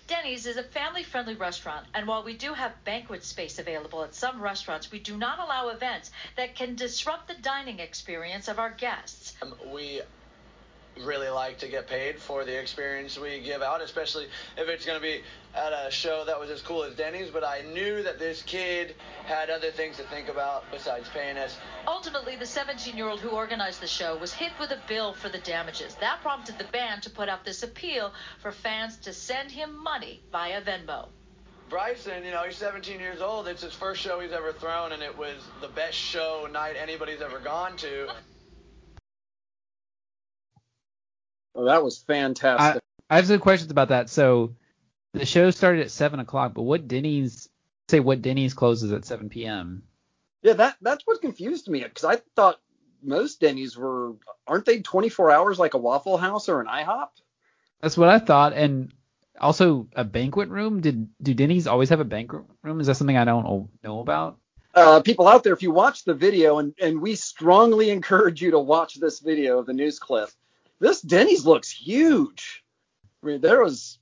Denny's 0.07 0.45
is 0.45 0.55
a 0.55 0.63
family 0.63 1.03
friendly 1.03 1.35
restaurant, 1.35 1.85
and 1.93 2.07
while 2.07 2.23
we 2.23 2.33
do 2.33 2.53
have 2.53 2.71
banquet 2.85 3.25
space 3.25 3.59
available 3.59 4.03
at 4.03 4.15
some 4.15 4.41
restaurants, 4.41 4.89
we 4.89 4.99
do 4.99 5.17
not 5.17 5.37
allow 5.37 5.67
events 5.67 6.11
that 6.37 6.55
can 6.55 6.75
disrupt 6.75 7.27
the 7.27 7.33
dining 7.35 7.79
experience 7.79 8.47
of 8.47 8.57
our 8.57 8.71
guests. 8.71 9.35
um, 9.41 9.53
we 9.73 10.01
really 11.03 11.29
like 11.29 11.59
to 11.59 11.67
get 11.67 11.87
paid 11.87 12.19
for 12.19 12.45
the 12.45 12.59
experience 12.59 13.17
we 13.17 13.39
give 13.41 13.61
out, 13.61 13.81
especially 13.81 14.25
if 14.57 14.67
it's 14.67 14.85
going 14.85 14.99
to 14.99 15.01
be 15.01 15.21
at 15.55 15.73
a 15.73 15.89
show 15.91 16.23
that 16.25 16.39
was 16.39 16.49
as 16.49 16.61
cool 16.61 16.83
as 16.83 16.95
Denny's. 16.95 17.29
But 17.29 17.43
I 17.43 17.61
knew 17.61 18.03
that 18.03 18.19
this 18.19 18.41
kid 18.43 18.95
had 19.25 19.49
other 19.49 19.71
things 19.71 19.97
to 19.97 20.03
think 20.03 20.29
about 20.29 20.63
besides 20.71 21.09
paying 21.09 21.37
us. 21.37 21.57
Ultimately, 21.87 22.35
the 22.35 22.45
17 22.45 22.95
year 22.95 23.07
old 23.07 23.19
who 23.19 23.29
organized 23.29 23.81
the 23.81 23.87
show 23.87 24.17
was 24.17 24.33
hit 24.33 24.51
with 24.59 24.71
a 24.71 24.79
bill 24.87 25.13
for 25.13 25.29
the 25.29 25.39
damages. 25.39 25.95
That 25.95 26.21
prompted 26.21 26.57
the 26.57 26.65
band 26.65 27.03
to 27.03 27.09
put 27.09 27.29
out 27.29 27.45
this 27.45 27.63
appeal 27.63 28.13
for 28.41 28.51
fans 28.51 28.97
to 28.97 29.13
send 29.13 29.51
him 29.51 29.81
money 29.83 30.21
via 30.31 30.61
Venmo. 30.61 31.07
Bryson, 31.69 32.23
you 32.23 32.31
know, 32.31 32.43
he's 32.43 32.55
17 32.55 32.99
years 32.99 33.19
old. 33.21 33.47
It's 33.47 33.61
his 33.61 33.73
first 33.73 34.01
show 34.01 34.21
he's 34.21 34.31
ever 34.31 34.53
thrown, 34.53 34.93
and 34.93 35.03
it 35.03 35.17
was 35.17 35.35
the 35.59 35.67
best 35.67 35.97
show 35.97 36.47
night 36.49 36.75
anybody's 36.79 37.21
ever 37.21 37.39
gone 37.39 37.75
to. 37.77 38.07
Oh, 41.57 41.65
that 41.65 41.83
was 41.83 41.97
fantastic. 41.97 42.83
I 43.09 43.15
have 43.15 43.27
some 43.27 43.39
questions 43.39 43.71
about 43.71 43.89
that. 43.89 44.09
So 44.09 44.55
the 45.13 45.25
show 45.25 45.49
started 45.49 45.81
at 45.81 45.91
seven 45.91 46.19
o'clock, 46.19 46.53
but 46.53 46.61
what 46.61 46.87
Denny's 46.87 47.49
say 47.89 47.99
what 47.99 48.21
Denny's 48.21 48.53
closes 48.53 48.91
at 48.91 49.05
7 49.05 49.29
p.m. 49.29 49.83
yeah, 50.43 50.53
that 50.53 50.75
that's 50.81 51.07
what 51.07 51.21
confused 51.21 51.69
me 51.69 51.83
because 51.83 52.03
I 52.03 52.21
thought 52.35 52.59
most 53.01 53.39
Denny's 53.39 53.77
were 53.77 54.13
aren't 54.45 54.65
they 54.65 54.81
24 54.81 55.31
hours 55.31 55.57
like 55.57 55.73
a 55.73 55.77
Waffle 55.77 56.17
House 56.17 56.49
or 56.49 56.61
an 56.61 56.67
IHOP? 56.67 57.09
That's 57.81 57.97
what 57.97 58.09
I 58.09 58.19
thought. 58.19 58.53
And 58.53 58.93
also 59.39 59.87
a 59.95 60.03
banquet 60.03 60.49
room. 60.49 60.81
Did 60.81 61.09
do 61.21 61.33
Denny's 61.33 61.67
always 61.67 61.89
have 61.89 61.99
a 61.99 62.05
banquet 62.05 62.43
room? 62.63 62.79
Is 62.79 62.87
that 62.87 62.95
something 62.95 63.17
I 63.17 63.25
don't 63.25 63.69
know 63.83 63.99
about? 63.99 64.37
Uh, 64.73 65.01
people 65.01 65.27
out 65.27 65.43
there, 65.43 65.53
if 65.53 65.63
you 65.63 65.71
watch 65.71 66.03
the 66.03 66.13
video, 66.13 66.59
and, 66.59 66.73
and 66.79 67.01
we 67.01 67.15
strongly 67.15 67.89
encourage 67.97 68.41
you 68.43 68.51
to 68.51 68.59
watch 68.59 68.95
this 68.95 69.19
video 69.19 69.57
of 69.57 69.65
the 69.65 69.73
news 69.73 69.97
clip, 69.97 70.29
this 70.79 71.01
Denny's 71.01 71.45
looks 71.45 71.71
huge. 71.71 72.63
I 73.23 73.27
mean, 73.27 73.41
there 73.41 73.63
was 73.63 73.99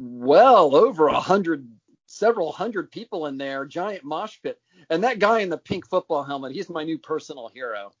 well 0.00 0.74
over 0.74 1.08
a 1.08 1.20
hundred, 1.20 1.68
several 2.06 2.52
hundred 2.52 2.90
people 2.90 3.26
in 3.26 3.38
there, 3.38 3.64
giant 3.64 4.04
mosh 4.04 4.38
pit. 4.42 4.60
And 4.90 5.04
that 5.04 5.18
guy 5.18 5.40
in 5.40 5.48
the 5.48 5.58
pink 5.58 5.88
football 5.88 6.24
helmet, 6.24 6.52
he's 6.52 6.68
my 6.68 6.84
new 6.84 6.98
personal 6.98 7.48
hero. 7.48 7.92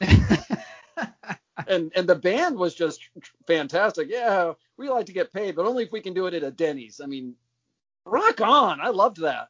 and 0.00 1.92
and 1.94 2.08
the 2.08 2.14
band 2.14 2.56
was 2.56 2.74
just 2.74 3.00
fantastic. 3.46 4.08
Yeah, 4.10 4.52
we 4.76 4.88
like 4.88 5.06
to 5.06 5.12
get 5.12 5.32
paid, 5.32 5.56
but 5.56 5.66
only 5.66 5.84
if 5.84 5.92
we 5.92 6.00
can 6.00 6.14
do 6.14 6.26
it 6.26 6.34
at 6.34 6.42
a 6.42 6.50
Denny's. 6.50 7.00
I 7.02 7.06
mean, 7.06 7.34
rock 8.04 8.40
on. 8.40 8.80
I 8.80 8.88
loved 8.88 9.18
that. 9.18 9.48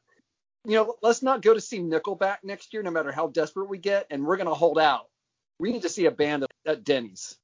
You 0.66 0.74
know, 0.74 0.96
let's 1.02 1.22
not 1.22 1.42
go 1.42 1.54
to 1.54 1.60
see 1.60 1.78
Nickelback 1.80 2.38
next 2.42 2.74
year, 2.74 2.82
no 2.82 2.90
matter 2.90 3.12
how 3.12 3.28
desperate 3.28 3.70
we 3.70 3.78
get, 3.78 4.06
and 4.10 4.24
we're 4.24 4.36
gonna 4.36 4.54
hold 4.54 4.78
out. 4.78 5.08
We 5.58 5.72
need 5.72 5.82
to 5.82 5.88
see 5.88 6.06
a 6.06 6.10
band 6.10 6.44
at- 6.44 6.50
at 6.66 6.84
Denny's. 6.84 7.38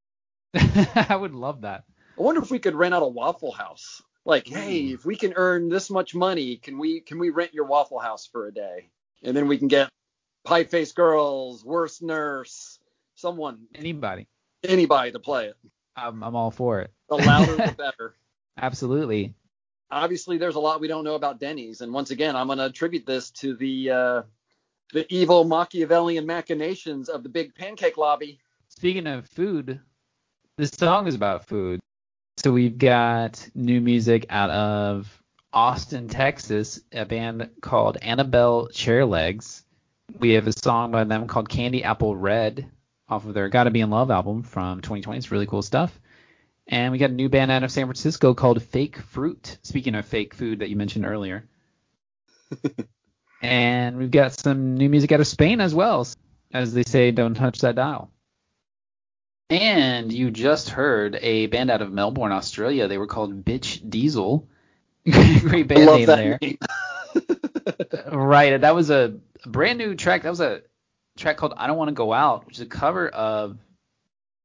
I 1.09 1.17
would 1.17 1.35
love 1.35 1.63
that. 1.63 1.85
I 2.19 2.23
wonder 2.23 2.43
if 2.43 2.51
we 2.51 2.59
could 2.59 2.75
rent 2.75 2.95
out 2.95 3.03
a 3.03 3.09
Waffle 3.09 3.53
House. 3.53 4.03
Like, 4.25 4.49
hey, 4.49 4.87
if 4.87 5.05
we 5.05 5.17
can 5.17 5.35
earn 5.37 5.69
this 5.69 5.89
much 5.91 6.15
money, 6.15 6.57
can 6.57 6.79
we 6.79 7.01
can 7.01 7.19
we 7.19 7.31
rent 7.31 7.55
your 7.55 7.67
Waffle 7.67 7.99
House 8.01 8.27
for 8.27 8.47
a 8.49 8.53
day? 8.53 8.91
And 9.23 9.37
then 9.37 9.47
we 9.49 9.59
can 9.59 9.69
get 9.69 9.91
Pie 10.45 10.65
Face 10.65 10.93
Girls, 10.93 11.65
Wurst 11.65 12.03
Nürse, 12.03 12.79
someone, 13.15 13.67
Anybody. 13.75 14.27
anybody 14.65 15.13
to 15.13 15.19
play 15.21 15.47
it. 15.47 15.57
I'm, 15.97 16.23
I'm 16.23 16.35
all 16.37 16.51
for 16.51 16.81
it. 16.81 16.91
The 17.09 17.17
louder 17.17 17.57
the 17.57 17.73
better. 17.79 18.15
Absolutely. 18.59 19.35
Obviously, 19.91 20.39
there's 20.39 20.57
a 20.57 20.61
lot 20.61 20.81
we 20.81 20.89
don't 20.89 21.05
know 21.05 21.15
about 21.15 21.39
Denny's, 21.39 21.81
and 21.81 21.93
once 21.93 22.11
again, 22.11 22.35
I'm 22.35 22.47
going 22.49 22.59
to 22.59 22.65
attribute 22.67 23.07
this 23.07 23.31
to 23.33 23.55
the 23.55 23.91
uh, 23.91 24.23
the 24.93 25.07
evil 25.15 25.45
Machiavellian 25.45 26.27
machinations 26.27 27.09
of 27.09 27.23
the 27.23 27.29
big 27.29 27.55
pancake 27.55 27.97
lobby. 27.97 28.41
speaking 28.69 29.07
of 29.07 29.27
food, 29.29 29.81
this 30.57 30.71
song 30.71 31.07
is 31.07 31.15
about 31.15 31.47
food. 31.47 31.81
So 32.39 32.53
we've 32.53 32.79
got 32.79 33.47
new 33.55 33.81
music 33.81 34.27
out 34.31 34.51
of 34.51 35.23
Austin, 35.53 36.09
Texas, 36.09 36.81
a 36.93 37.05
band 37.05 37.51
called 37.61 37.99
Annabelle 38.01 38.69
Chairlegs. 38.73 39.63
We 40.19 40.33
have 40.33 40.47
a 40.47 40.53
song 40.53 40.93
by 40.93 41.05
them 41.05 41.27
called 41.27 41.49
Candy 41.49 41.85
Apple 41.85 42.17
Red 42.17 42.71
off 43.09 43.27
of 43.27 43.35
their 43.35 43.49
Gotta 43.49 43.71
Be 43.71 43.81
in 43.81 43.91
Love 43.91 44.11
album 44.11 44.43
from 44.43 44.81
2020. 44.81 45.19
It's 45.19 45.31
really 45.31 45.47
cool 45.47 45.63
stuff. 45.63 45.99
And 46.67 46.91
we 46.91 46.99
got 46.99 47.11
a 47.11 47.15
new 47.15 47.29
band 47.29 47.51
out 47.51 47.63
of 47.63 47.71
San 47.71 47.87
Francisco 47.87 48.35
called 48.35 48.63
Fake 48.63 48.97
Fruit. 48.97 49.59
Speaking 49.63 49.95
of 49.95 50.07
fake 50.07 50.35
food 50.35 50.61
that 50.61 50.71
you 50.71 50.77
mentioned 50.77 51.07
earlier. 51.07 51.47
and 53.43 53.99
we've 53.99 54.11
got 54.11 54.33
some 54.33 54.75
new 54.77 54.89
music 54.89 55.13
out 55.13 55.21
of 55.21 55.27
Spain 55.27 55.61
as 55.61 55.75
well. 55.75 56.07
As 56.53 56.73
they 56.73 56.83
say, 56.83 57.11
don't 57.11 57.35
touch 57.35 57.61
that 57.61 57.75
dial. 57.75 58.11
And 59.49 60.13
you 60.13 60.31
just 60.31 60.71
heard 60.71 61.17
a 61.21 61.47
band 61.47 61.71
out 61.71 61.83
of 61.83 61.93
Melbourne, 61.93 62.33
Australia. 62.33 62.89
They 62.89 62.99
were 62.99 63.07
called 63.07 63.45
Bitch 63.45 63.89
Diesel. 63.89 64.49
Great 65.11 65.69
band 65.69 65.87
name 65.87 66.07
there. 66.07 66.39
Name. 66.43 66.59
right. 68.13 68.61
That 68.61 68.75
was 68.75 68.91
a 68.91 69.19
brand 69.45 69.79
new 69.79 69.95
track. 69.95 70.25
That 70.25 70.31
was 70.31 70.41
a 70.41 70.63
track 71.17 71.37
called 71.37 71.55
I 71.57 71.69
Don't 71.69 71.77
Want 71.77 71.89
to 71.89 71.95
Go 71.95 72.13
Out, 72.13 72.47
which 72.47 72.57
is 72.57 72.63
a 72.63 72.67
cover 72.67 73.09
of 73.09 73.57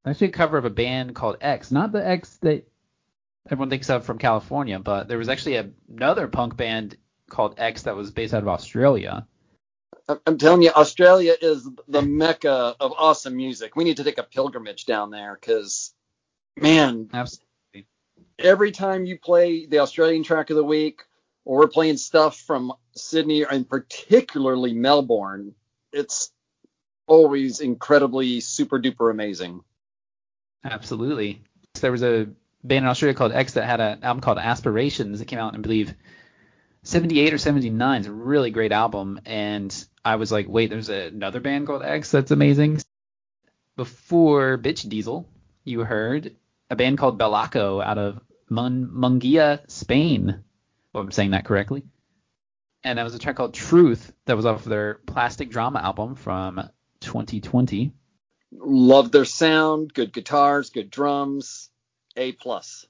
actually 0.06 0.28
a 0.28 0.32
cover 0.32 0.58
of 0.58 0.66
a 0.66 0.70
band 0.70 1.16
called 1.16 1.38
X. 1.42 1.72
Not 1.72 1.92
the 1.92 2.08
X 2.08 2.38
that 2.42 2.68
everyone 3.48 3.72
thinks 3.72 3.90
of 3.90 4.06
from 4.06 4.20
California, 4.20 4.78
but 4.78 5.08
there 5.08 5.18
was 5.18 5.30
actually 5.30 5.56
a, 5.56 5.70
another 5.90 6.28
punk 6.28 6.56
band 6.56 6.96
called 7.28 7.56
X 7.58 7.84
that 7.84 7.96
was 7.96 8.12
based 8.12 8.34
out 8.34 8.44
of 8.44 8.48
Australia. 8.48 9.28
I'm 10.26 10.38
telling 10.38 10.62
you, 10.62 10.72
Australia 10.72 11.36
is 11.42 11.68
the 11.88 12.02
mecca 12.02 12.76
of 12.80 12.94
awesome 12.98 13.36
music. 13.36 13.76
We 13.76 13.84
need 13.84 13.98
to 13.98 14.04
take 14.04 14.18
a 14.18 14.24
pilgrimage 14.24 14.86
down 14.86 15.12
there 15.12 15.38
because, 15.40 15.94
man, 16.58 17.10
absolutely. 17.14 17.88
Every 18.40 18.72
time 18.72 19.06
you 19.06 19.20
play 19.20 19.66
the 19.66 19.80
Australian 19.80 20.24
track 20.24 20.50
of 20.50 20.56
the 20.56 20.64
week, 20.64 21.04
or 21.46 21.60
we're 21.60 21.68
playing 21.68 21.98
stuff 21.98 22.38
from 22.38 22.74
Sydney 22.96 23.44
and 23.44 23.68
particularly 23.68 24.74
Melbourne, 24.74 25.54
it's 25.92 26.32
always 27.08 27.60
incredibly 27.60 28.40
super 28.40 28.80
duper 28.80 29.12
amazing. 29.12 29.62
Absolutely. 30.64 31.44
There 31.80 31.92
was 31.92 32.04
a 32.04 32.28
band 32.64 32.86
in 32.86 32.90
Australia 32.90 33.16
called 33.16 33.32
X 33.32 33.54
that 33.54 33.66
had 33.66 33.80
an 33.80 34.04
album 34.04 34.22
called 34.22 34.38
Aspirations 34.38 35.20
that 35.20 35.26
came 35.26 35.40
out, 35.40 35.56
I 35.56 35.58
believe, 35.58 35.94
78 36.84 37.34
or 37.34 37.38
79. 37.38 38.02
is 38.02 38.08
a 38.08 38.12
really 38.12 38.52
great 38.52 38.72
album. 38.72 39.20
And 39.26 39.86
I 40.04 40.16
was 40.16 40.32
like, 40.32 40.48
wait, 40.48 40.70
there's 40.70 40.90
another 40.90 41.40
band 41.40 41.68
called 41.68 41.84
X 41.84 42.12
that's 42.12 42.32
amazing. 42.32 42.82
Before 43.76 44.58
Bitch 44.58 44.88
Diesel, 44.90 45.28
you 45.64 45.82
heard 45.82 46.36
a 46.70 46.76
band 46.76 46.98
called 46.98 47.20
Belako 47.20 47.84
out 47.84 47.98
of 47.98 48.20
Mun- 48.50 48.90
Mungia, 48.94 49.70
Spain. 49.70 50.44
Hope 50.94 51.06
I'm 51.06 51.12
saying 51.12 51.32
that 51.32 51.46
correctly. 51.46 51.84
And 52.84 52.98
that 52.98 53.04
was 53.04 53.14
a 53.14 53.20
track 53.20 53.36
called 53.36 53.54
Truth 53.54 54.12
that 54.26 54.36
was 54.36 54.46
off 54.46 54.66
their 54.66 54.96
Plastic 55.06 55.50
Drama 55.52 55.80
album 55.80 56.16
from 56.16 56.68
2020. 57.02 57.94
Love 58.54 59.12
their 59.12 59.26
sound, 59.26 59.94
good 59.94 60.12
guitars, 60.12 60.72
good 60.72 60.90
drums, 60.90 61.70
A 62.18 62.32
plus. 62.34 62.86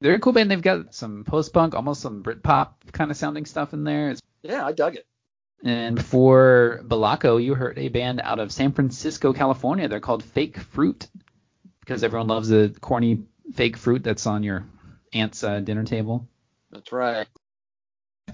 They're 0.00 0.14
a 0.14 0.18
cool 0.18 0.32
band. 0.32 0.50
They've 0.50 0.62
got 0.62 0.94
some 0.94 1.24
post 1.24 1.52
punk, 1.52 1.74
almost 1.74 2.00
some 2.00 2.22
Britpop 2.22 2.92
kind 2.92 3.10
of 3.10 3.16
sounding 3.16 3.44
stuff 3.44 3.72
in 3.74 3.84
there. 3.84 4.10
It's, 4.10 4.22
yeah, 4.42 4.64
I 4.64 4.72
dug 4.72 4.96
it. 4.96 5.06
And 5.62 5.96
before 5.96 6.80
Belako, 6.86 7.42
you 7.42 7.54
heard 7.54 7.78
a 7.78 7.88
band 7.88 8.20
out 8.22 8.38
of 8.38 8.50
San 8.50 8.72
Francisco, 8.72 9.34
California. 9.34 9.88
They're 9.88 10.00
called 10.00 10.24
Fake 10.24 10.58
Fruit 10.58 11.06
because 11.80 12.02
everyone 12.02 12.28
loves 12.28 12.48
the 12.48 12.74
corny 12.80 13.24
fake 13.54 13.76
fruit 13.76 14.02
that's 14.02 14.26
on 14.26 14.42
your 14.42 14.64
aunt's 15.12 15.44
uh, 15.44 15.60
dinner 15.60 15.84
table. 15.84 16.26
That's 16.70 16.92
right. 16.92 17.26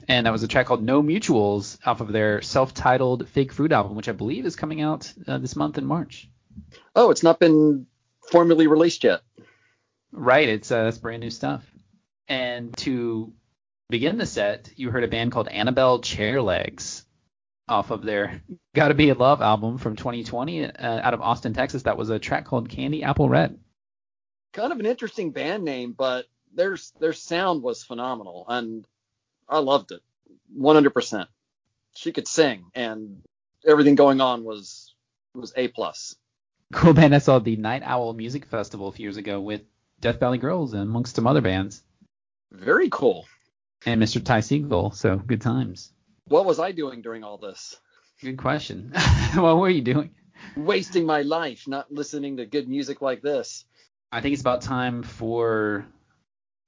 And 0.09 0.27
that 0.27 0.31
was 0.31 0.43
a 0.43 0.49
track 0.49 0.67
called 0.67 0.85
No 0.85 1.03
Mutuals 1.03 1.79
off 1.85 2.01
of 2.01 2.13
their 2.13 2.43
self-titled 2.43 3.29
Fake 3.31 3.51
Fruit 3.51 3.73
album, 3.73 3.97
which 3.97 4.09
I 4.09 4.13
believe 4.13 4.47
is 4.47 4.55
coming 4.55 4.83
out 4.83 5.13
uh, 5.27 5.39
this 5.39 5.57
month 5.57 5.79
in 5.79 5.87
March. 5.87 6.29
Oh, 6.95 7.11
it's 7.11 7.23
not 7.23 7.41
been 7.41 7.87
formally 8.31 8.67
released 8.67 9.05
yet. 9.05 9.23
Right, 10.17 10.49
it's 10.49 10.71
uh, 10.71 10.85
that's 10.85 10.97
brand 10.97 11.21
new 11.21 11.31
stuff. 11.31 11.63
And 12.27 12.75
to 12.79 13.35
begin 13.91 14.17
the 14.17 14.25
set, 14.25 14.71
you 14.75 14.91
heard 14.91 15.05
a 15.05 15.09
band 15.09 15.31
called 15.31 15.47
Annabelle 15.47 16.01
Chairlegs 16.01 17.05
off 17.69 17.91
of 17.91 18.03
their 18.03 18.41
Gotta 18.75 18.95
Be 18.95 19.11
in 19.11 19.19
Love 19.19 19.43
album 19.43 19.77
from 19.77 19.95
2020 19.95 20.65
uh, 20.65 20.71
out 20.79 21.13
of 21.13 21.21
Austin, 21.21 21.53
Texas. 21.53 21.83
That 21.83 21.99
was 21.99 22.09
a 22.09 22.19
track 22.19 22.47
called 22.47 22.71
Candy 22.71 23.03
Apple 23.03 23.29
Red. 23.29 23.59
Kind 24.55 24.73
of 24.73 24.81
an 24.81 24.87
interesting 24.87 25.33
band 25.33 25.65
name, 25.65 25.93
but 25.93 26.25
their 26.55 26.79
their 26.99 27.13
sound 27.13 27.63
was 27.63 27.85
phenomenal, 27.85 28.47
and 28.49 28.87
I 29.47 29.59
loved 29.59 29.93
it 29.93 30.01
100%. 30.59 31.27
She 31.95 32.13
could 32.13 32.27
sing, 32.27 32.65
and 32.75 33.23
everything 33.67 33.97
going 33.97 34.23
on 34.23 34.45
was 34.45 34.95
was 35.35 35.53
a 35.57 35.69
plus. 35.69 36.17
Cool 36.73 36.95
band. 36.95 37.15
I 37.15 37.19
saw 37.19 37.39
the 37.39 37.57
Night 37.57 37.83
Owl 37.85 38.15
Music 38.15 38.47
Festival 38.47 38.89
a 38.89 38.93
few 38.93 39.05
years 39.05 39.19
ago 39.19 39.41
with 39.41 39.61
Death 40.01 40.21
Valley 40.21 40.39
Girls 40.39 40.73
and 40.73 40.83
amongst 40.83 41.17
some 41.17 41.27
other 41.27 41.41
bands. 41.41 41.83
Very 42.53 42.89
cool. 42.91 43.27
And 43.85 44.03
Mr. 44.03 44.25
Ty 44.25 44.41
Segall, 44.41 44.95
so 44.95 45.17
good 45.17 45.41
times. 45.41 45.93
What 46.29 46.45
was 46.45 46.59
I 46.59 46.73
doing 46.73 47.03
during 47.03 47.23
all 47.25 47.39
this? 47.39 47.77
Good 48.21 48.39
question. 48.39 48.93
what 49.35 49.59
were 49.59 49.69
you 49.69 49.83
doing? 49.83 50.11
Wasting 50.57 51.07
my 51.07 51.23
life 51.23 51.69
not 51.69 51.93
listening 51.93 52.39
to 52.39 52.47
good 52.47 52.69
music 52.69 53.01
like 53.01 53.23
this. 53.23 53.65
I 54.13 54.21
think 54.21 54.33
it's 54.33 54.43
about 54.43 54.63
time 54.63 55.03
for 55.03 55.87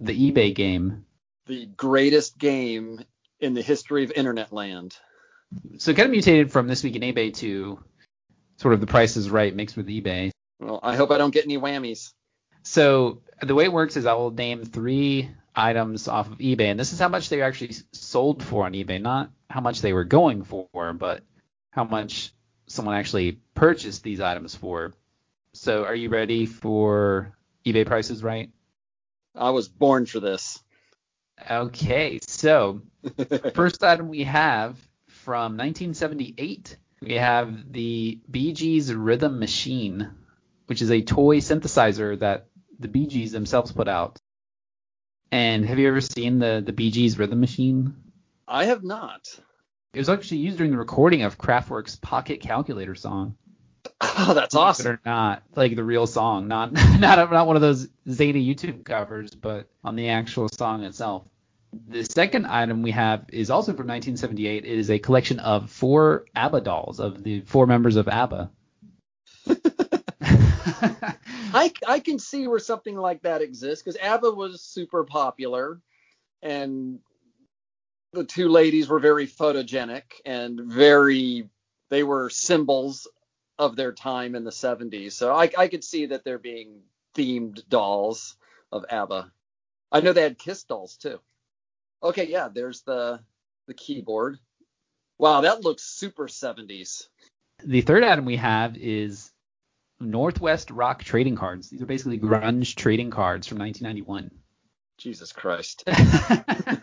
the 0.01 0.31
eBay 0.31 0.55
game. 0.55 1.05
The 1.47 1.67
greatest 1.67 2.39
game 2.39 3.05
in 3.41 3.55
the 3.55 3.63
history 3.63 4.05
of 4.05 4.13
internet 4.13 4.53
land. 4.53 4.97
So 5.79 5.93
it 5.93 5.97
kind 5.97 6.07
of 6.07 6.11
mutated 6.11 6.53
from 6.53 6.67
this 6.67 6.83
week 6.83 6.97
in 6.97 7.03
eBay 7.03 7.35
to 7.37 7.79
sort 8.59 8.75
of 8.75 8.81
the 8.81 8.87
price 8.87 9.17
is 9.17 9.31
right 9.31 9.55
mixed 9.55 9.77
with 9.77 9.87
eBay. 9.87 10.31
Well, 10.61 10.81
I 10.83 10.97
hope 10.97 11.11
I 11.11 11.19
don't 11.19 11.33
get 11.33 11.45
any 11.45 11.57
whammies. 11.57 12.13
So 12.63 13.21
the 13.43 13.55
way 13.55 13.65
it 13.65 13.73
works 13.73 13.97
is 13.97 14.07
I 14.07 14.15
will 14.15 14.31
name 14.31 14.65
three 14.65 15.31
items 15.55 16.09
off 16.09 16.31
of 16.31 16.39
eBay, 16.39 16.71
and 16.71 16.79
this 16.79 16.93
is 16.93 16.99
how 16.99 17.09
much 17.09 17.29
they 17.29 17.39
were 17.39 17.45
actually 17.45 17.75
sold 17.93 18.43
for 18.43 18.65
on 18.65 18.73
eBay, 18.73 19.01
not 19.01 19.31
how 19.51 19.61
much 19.61 19.81
they 19.81 19.93
were 19.93 20.05
going 20.05 20.45
for, 20.45 20.93
but 20.93 21.23
how 21.71 21.85
much 21.85 22.33
someone 22.67 22.95
actually 22.95 23.41
purchased 23.55 24.03
these 24.03 24.21
items 24.21 24.55
for. 24.55 24.93
So 25.53 25.85
are 25.85 25.95
you 25.95 26.09
ready 26.11 26.47
for 26.47 27.35
eBay 27.65 27.87
prices 27.87 28.23
right? 28.23 28.51
I 29.35 29.51
was 29.51 29.69
born 29.69 30.07
for 30.07 30.21
this. 30.21 30.63
Okay, 31.51 32.19
so 32.27 32.83
first 33.55 33.83
item 33.83 34.09
we 34.09 34.25
have 34.25 34.77
from 35.07 35.57
1978, 35.57 36.77
we 37.01 37.15
have 37.15 37.73
the 37.73 38.19
Bee 38.31 38.53
Gees 38.53 38.93
Rhythm 38.93 39.39
Machine, 39.39 40.11
which 40.67 40.83
is 40.83 40.91
a 40.91 41.03
toy 41.03 41.39
synthesizer 41.39 42.19
that 42.19 42.48
the 42.79 42.89
Bee 42.89 43.07
Gees 43.07 43.33
themselves 43.33 43.73
put 43.73 43.89
out. 43.89 44.19
And 45.31 45.65
have 45.67 45.79
you 45.79 45.89
ever 45.89 46.01
seen 46.01 46.39
the 46.39 46.63
the 46.65 46.73
Bee 46.73 46.91
Gees 46.91 47.19
Rhythm 47.19 47.41
Machine? 47.41 47.95
I 48.47 48.65
have 48.67 48.83
not. 48.83 49.29
It 49.93 49.99
was 49.99 50.09
actually 50.09 50.39
used 50.39 50.59
during 50.59 50.73
the 50.73 50.79
recording 50.79 51.23
of 51.23 51.39
Kraftwerk's 51.39 51.97
Pocket 51.97 52.41
Calculator 52.41 52.95
song. 52.95 53.37
Oh, 54.01 54.33
that's 54.35 54.55
awesome. 54.55 54.93
Or 54.93 55.01
not 55.05 55.43
like 55.55 55.77
the 55.77 55.85
real 55.85 56.07
song, 56.07 56.49
not 56.49 56.73
not 56.99 57.31
not 57.31 57.47
one 57.47 57.57
of 57.57 57.63
those 57.63 57.89
Zeta 58.09 58.39
YouTube 58.39 58.85
covers, 58.85 59.35
but 59.35 59.69
on 59.85 59.97
the 59.97 60.11
actual 60.11 60.49
song 60.49 60.85
itself. 60.85 61.25
The 61.89 62.05
second 62.05 62.47
item 62.47 62.83
we 62.83 62.93
have 62.93 63.27
is 63.31 63.51
also 63.51 63.73
from 63.73 63.89
1978. 63.89 64.65
It 64.65 64.79
is 64.79 64.91
a 64.91 64.99
collection 64.99 65.39
of 65.39 65.71
four 65.71 66.25
ABBA 66.35 66.63
dolls 66.63 66.99
of 66.99 67.23
the 67.23 67.43
four 67.43 67.67
members 67.67 67.97
of 67.97 68.09
ABBA. 68.09 68.51
I, 71.55 71.73
I 71.87 72.01
can 72.01 72.19
see 72.19 72.47
where 72.47 72.59
something 72.59 72.97
like 72.97 73.23
that 73.23 73.43
exists 73.43 73.83
because 73.83 73.99
ABBA 74.01 74.31
was 74.31 74.63
super 74.63 75.05
popular 75.05 75.81
and 76.43 77.01
the 78.13 78.25
two 78.25 78.49
ladies 78.49 78.89
were 78.89 79.01
very 79.01 79.27
photogenic 79.27 80.05
and 80.25 80.61
very 80.61 81.49
they 81.91 82.03
were 82.03 82.31
symbols 82.31 83.07
of 83.59 83.77
their 83.77 83.93
time 83.93 84.35
in 84.35 84.45
the 84.45 84.51
70s. 84.51 85.13
So 85.13 85.35
I, 85.35 85.51
I 85.57 85.69
could 85.69 85.83
see 85.83 86.07
that 86.07 86.25
they're 86.25 86.39
being 86.39 86.81
themed 87.15 87.69
dolls 87.69 88.37
of 88.71 88.85
ABBA. 88.91 89.33
I 89.91 90.01
know 90.01 90.13
they 90.13 90.23
had 90.23 90.39
Kiss 90.39 90.65
dolls 90.65 90.97
too. 90.97 91.19
Okay, 92.03 92.29
yeah, 92.29 92.49
there's 92.53 92.83
the 92.83 93.21
the 93.67 93.75
keyboard. 93.75 94.39
Wow, 95.19 95.41
that 95.41 95.63
looks 95.63 95.83
super 95.83 96.29
70s. 96.29 97.09
The 97.65 97.81
third 97.81 98.05
item 98.05 98.25
we 98.25 98.37
have 98.37 98.77
is 98.77 99.33
Northwest 100.01 100.71
Rock 100.71 101.03
trading 101.03 101.37
cards. 101.37 101.71
These 101.71 101.83
are 101.83 101.87
basically 101.87 102.19
grunge 102.19 102.75
trading 102.77 103.11
cards 103.11 103.47
from 103.47 103.59
1991. 103.59 104.31
Jesus 104.99 105.33
Christ. 105.33 105.89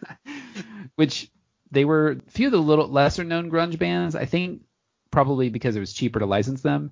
Which 0.96 1.30
they 1.72 1.86
were 1.86 2.12
a 2.12 2.32
few 2.32 2.48
of 2.48 2.52
the 2.52 2.60
little 2.60 2.88
lesser 2.88 3.24
known 3.24 3.50
grunge 3.52 3.78
bands. 3.78 4.16
I 4.16 4.26
think 4.26 4.62
probably 5.12 5.50
because 5.50 5.76
it 5.76 5.80
was 5.80 5.94
cheaper 5.94 6.20
to 6.20 6.26
license 6.26 6.62
them. 6.62 6.92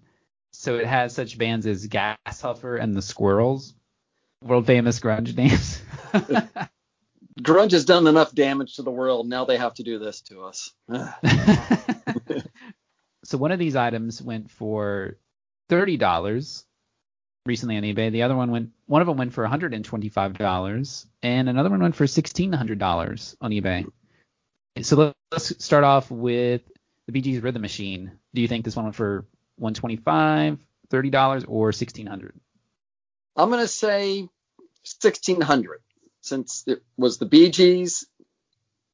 So 0.52 0.78
it 0.78 0.86
has 0.86 1.14
such 1.14 1.38
bands 1.38 1.66
as 1.66 1.88
Gas 1.88 2.18
Huffer 2.28 2.80
and 2.80 2.96
the 2.96 3.02
Squirrels, 3.02 3.74
world 4.42 4.68
famous 4.68 5.00
grunge 5.00 5.36
names. 5.36 5.82
Grunge 7.42 7.72
has 7.72 7.86
done 7.86 8.06
enough 8.06 8.34
damage 8.36 8.76
to 8.76 8.84
the 8.84 8.92
world. 8.92 9.28
Now 9.28 9.46
they 9.46 9.58
have 9.58 9.74
to 9.76 9.84
do 9.84 9.98
this 9.98 10.22
to 10.22 10.44
us. 10.44 10.72
so 13.24 13.38
one 13.40 13.52
of 13.52 13.58
these 13.58 13.76
items 13.76 14.22
went 14.22 14.52
for 14.52 15.18
thirty 15.74 15.98
dollars 15.98 16.66
recently 17.48 17.78
on 17.78 17.84
eBay. 17.84 18.12
The 18.12 18.22
other 18.24 18.36
one 18.36 18.52
went 18.52 18.70
one 18.86 19.02
of 19.02 19.08
them 19.08 19.18
went 19.18 19.34
for 19.34 19.46
hundred 19.48 19.74
and 19.74 19.84
twenty 19.84 20.10
five 20.10 20.38
dollars, 20.38 21.08
and 21.24 21.50
another 21.50 21.72
one 21.72 21.82
went 21.82 21.96
for 21.96 22.06
sixteen 22.06 22.54
hundred 22.54 22.78
dollars 22.78 23.36
on 23.42 23.50
eBay. 23.50 23.90
So 24.82 25.14
let's 25.32 25.64
start 25.64 25.84
off 25.84 26.12
with 26.12 26.62
the 27.08 27.12
Bee 27.12 27.22
Gees 27.22 27.42
Rhythm 27.42 27.64
Machine. 27.64 28.12
Do 28.36 28.42
you 28.42 28.48
think 28.48 28.66
this 28.66 28.76
one 28.76 28.86
went 28.86 28.96
for 28.96 29.26
125 29.58 30.60
$30, 30.90 31.46
or 31.48 31.66
1600 31.68 32.40
I'm 33.36 33.50
going 33.50 33.62
to 33.62 33.68
say 33.68 34.22
1600 35.02 35.82
since 36.22 36.64
it 36.68 36.84
was 36.98 37.18
the 37.18 37.26
Bee 37.26 37.50
Gees. 37.50 38.06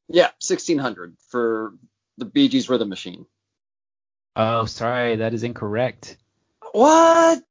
Yeah, 0.08 0.30
1600 0.42 1.18
for 1.30 1.74
the 2.18 2.26
Bee 2.26 2.48
Gees 2.48 2.70
Rhythm 2.70 2.89
Machine. 2.89 3.26
Oh, 4.36 4.65
sorry, 4.65 5.18
that 5.18 5.34
is 5.34 5.44
incorrect. 5.44 6.18
What? 6.73 7.43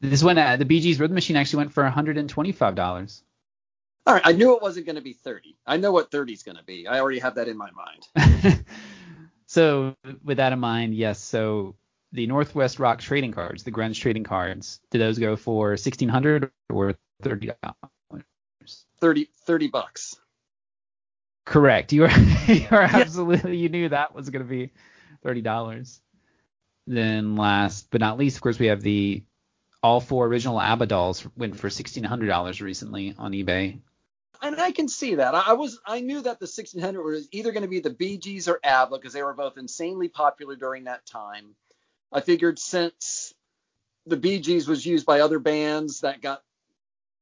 This 0.00 0.22
one, 0.22 0.38
uh, 0.38 0.56
the 0.56 0.64
Bee 0.64 0.80
Gees 0.80 1.00
Rhythm 1.00 1.14
Machine 1.14 1.36
actually 1.36 1.58
went 1.58 1.72
for 1.72 1.82
$125. 1.82 3.22
All 4.06 4.14
right, 4.14 4.22
I 4.24 4.32
knew 4.32 4.54
it 4.54 4.62
wasn't 4.62 4.86
going 4.86 4.96
to 4.96 5.02
be 5.02 5.14
30. 5.14 5.56
I 5.66 5.78
know 5.78 5.90
what 5.90 6.10
30 6.10 6.32
is 6.32 6.42
going 6.42 6.56
to 6.56 6.62
be. 6.62 6.86
I 6.86 7.00
already 7.00 7.18
have 7.18 7.34
that 7.36 7.48
in 7.48 7.56
my 7.56 7.70
mind. 7.72 8.64
so, 9.46 9.96
with 10.22 10.36
that 10.36 10.52
in 10.52 10.60
mind, 10.60 10.94
yes. 10.94 11.18
So, 11.18 11.74
the 12.12 12.26
Northwest 12.26 12.78
Rock 12.78 13.00
trading 13.00 13.32
cards, 13.32 13.64
the 13.64 13.72
grunge 13.72 14.00
trading 14.00 14.22
cards, 14.22 14.80
did 14.90 15.00
those 15.00 15.18
go 15.18 15.34
for 15.34 15.70
1600 15.70 16.50
or 16.70 16.94
30 17.22 17.50
dollars? 17.62 18.86
30 19.00 19.28
30 19.44 19.68
bucks. 19.68 20.16
Correct. 21.44 21.92
You 21.92 22.04
are 22.04 22.18
you 22.46 22.66
are 22.70 22.82
absolutely 22.82 23.56
you 23.56 23.68
knew 23.68 23.88
that 23.88 24.14
was 24.14 24.30
going 24.30 24.44
to 24.44 24.48
be 24.48 24.70
$30. 25.24 26.00
Then 26.86 27.36
last 27.36 27.88
but 27.90 28.00
not 28.00 28.18
least, 28.18 28.36
of 28.36 28.42
course, 28.42 28.58
we 28.58 28.66
have 28.66 28.82
the 28.82 29.22
all 29.82 30.00
four 30.00 30.26
original 30.26 30.60
ABBA 30.60 30.86
dolls 30.86 31.26
went 31.36 31.58
for 31.58 31.68
$1600 31.68 32.60
recently 32.60 33.14
on 33.18 33.32
eBay 33.32 33.78
and 34.42 34.60
I 34.60 34.72
can 34.72 34.88
see 34.88 35.16
that. 35.16 35.34
I 35.34 35.54
was 35.54 35.78
I 35.84 36.00
knew 36.00 36.16
that 36.16 36.38
the 36.38 36.44
1600 36.44 37.02
was 37.02 37.28
either 37.32 37.52
going 37.52 37.62
to 37.62 37.68
be 37.68 37.80
the 37.80 37.90
Bee 37.90 38.18
Gees 38.18 38.48
or 38.48 38.60
ABBA 38.62 38.98
because 38.98 39.12
they 39.12 39.22
were 39.22 39.34
both 39.34 39.58
insanely 39.58 40.08
popular 40.08 40.56
during 40.56 40.84
that 40.84 41.06
time. 41.06 41.54
I 42.12 42.20
figured 42.20 42.58
since 42.58 43.34
the 44.06 44.16
Bee 44.16 44.40
Gees 44.40 44.68
was 44.68 44.84
used 44.84 45.06
by 45.06 45.20
other 45.20 45.38
bands 45.38 46.00
that 46.00 46.22
got, 46.22 46.42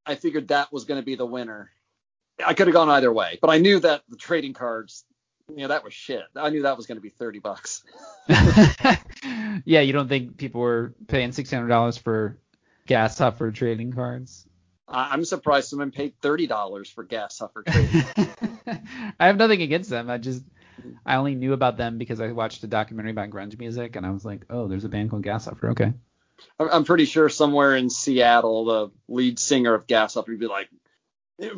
I 0.04 0.14
figured 0.16 0.48
that 0.48 0.72
was 0.72 0.84
going 0.84 1.00
to 1.00 1.04
be 1.04 1.14
the 1.14 1.26
winner. 1.26 1.70
I 2.44 2.54
could 2.54 2.66
have 2.66 2.74
gone 2.74 2.90
either 2.90 3.12
way, 3.12 3.38
but 3.40 3.50
I 3.50 3.58
knew 3.58 3.78
that 3.80 4.02
the 4.08 4.16
trading 4.16 4.52
cards, 4.52 5.04
you 5.48 5.62
know, 5.62 5.68
that 5.68 5.84
was 5.84 5.92
shit. 5.92 6.22
I 6.36 6.50
knew 6.50 6.62
that 6.62 6.76
was 6.76 6.86
going 6.86 6.96
to 6.96 7.02
be 7.02 7.10
30 7.10 7.38
bucks. 7.40 7.84
yeah, 8.28 9.80
you 9.80 9.92
don't 9.92 10.08
think 10.08 10.36
people 10.36 10.60
were 10.60 10.94
paying 11.06 11.30
$600 11.30 11.98
for 11.98 12.38
Gas 12.86 13.18
Huffer 13.18 13.54
trading 13.54 13.92
cards? 13.92 14.46
I'm 14.86 15.24
surprised 15.24 15.68
someone 15.68 15.90
paid 15.90 16.14
thirty 16.20 16.46
dollars 16.46 16.90
for 16.90 17.04
Gas 17.04 17.40
Huffer 17.40 17.64
trading. 17.66 18.84
I 19.18 19.26
have 19.26 19.38
nothing 19.38 19.62
against 19.62 19.88
them. 19.88 20.10
I 20.10 20.18
just 20.18 20.42
I 21.06 21.16
only 21.16 21.34
knew 21.34 21.54
about 21.54 21.78
them 21.78 21.96
because 21.96 22.20
I 22.20 22.32
watched 22.32 22.62
a 22.64 22.66
documentary 22.66 23.12
about 23.12 23.30
grunge 23.30 23.58
music 23.58 23.96
and 23.96 24.04
I 24.04 24.10
was 24.10 24.24
like, 24.24 24.44
oh, 24.50 24.68
there's 24.68 24.84
a 24.84 24.90
band 24.90 25.10
called 25.10 25.22
Gas 25.22 25.46
Gashuffer. 25.46 25.70
Okay. 25.70 25.92
I'm 26.58 26.84
pretty 26.84 27.06
sure 27.06 27.28
somewhere 27.28 27.74
in 27.76 27.88
Seattle, 27.88 28.64
the 28.64 28.90
lead 29.08 29.38
singer 29.38 29.72
of 29.72 29.86
Gas 29.86 30.14
Gashuffer 30.14 30.28
would 30.28 30.40
be 30.40 30.46
like, 30.46 30.68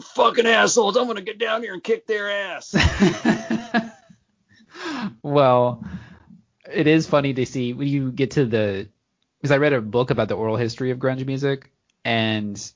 "Fucking 0.01 0.47
assholes! 0.47 0.97
I'm 0.97 1.07
gonna 1.07 1.21
get 1.21 1.39
down 1.39 1.63
here 1.63 1.75
and 1.75 1.83
kick 1.83 2.07
their 2.07 2.31
ass." 2.31 2.75
well, 5.23 5.85
it 6.73 6.87
is 6.87 7.07
funny 7.07 7.35
to 7.35 7.47
see 7.47 7.73
when 7.73 7.89
you 7.89 8.11
get 8.11 8.33
to 8.33 8.47
the 8.47 8.89
because 9.39 9.51
I 9.51 9.59
read 9.59 9.73
a 9.73 9.81
book 9.81 10.11
about 10.11 10.29
the 10.29 10.37
oral 10.37 10.57
history 10.57 10.91
of 10.91 10.99
grunge 10.99 11.25
music 11.27 11.71
and 12.05 12.73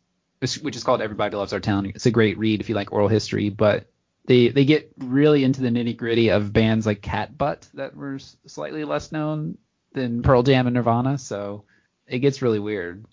which 0.62 0.76
is 0.76 0.84
called 0.84 1.02
Everybody 1.02 1.36
Loves 1.36 1.52
Our 1.52 1.60
Town. 1.60 1.86
It's 1.86 2.06
a 2.06 2.10
great 2.10 2.38
read 2.38 2.60
if 2.60 2.68
you 2.68 2.74
like 2.74 2.92
oral 2.92 3.08
history, 3.08 3.50
but 3.50 3.90
they 4.26 4.48
they 4.48 4.64
get 4.64 4.92
really 4.98 5.44
into 5.44 5.60
the 5.60 5.68
nitty 5.68 5.96
gritty 5.96 6.30
of 6.30 6.52
bands 6.52 6.86
like 6.86 7.02
Catbutt 7.02 7.68
that 7.74 7.96
were 7.96 8.18
slightly 8.46 8.84
less 8.84 9.12
known 9.12 9.58
than 9.92 10.22
Pearl 10.22 10.42
Jam 10.42 10.66
and 10.66 10.74
Nirvana. 10.74 11.18
So 11.18 11.64
it 12.06 12.20
gets 12.20 12.42
really 12.42 12.58
weird. 12.58 13.04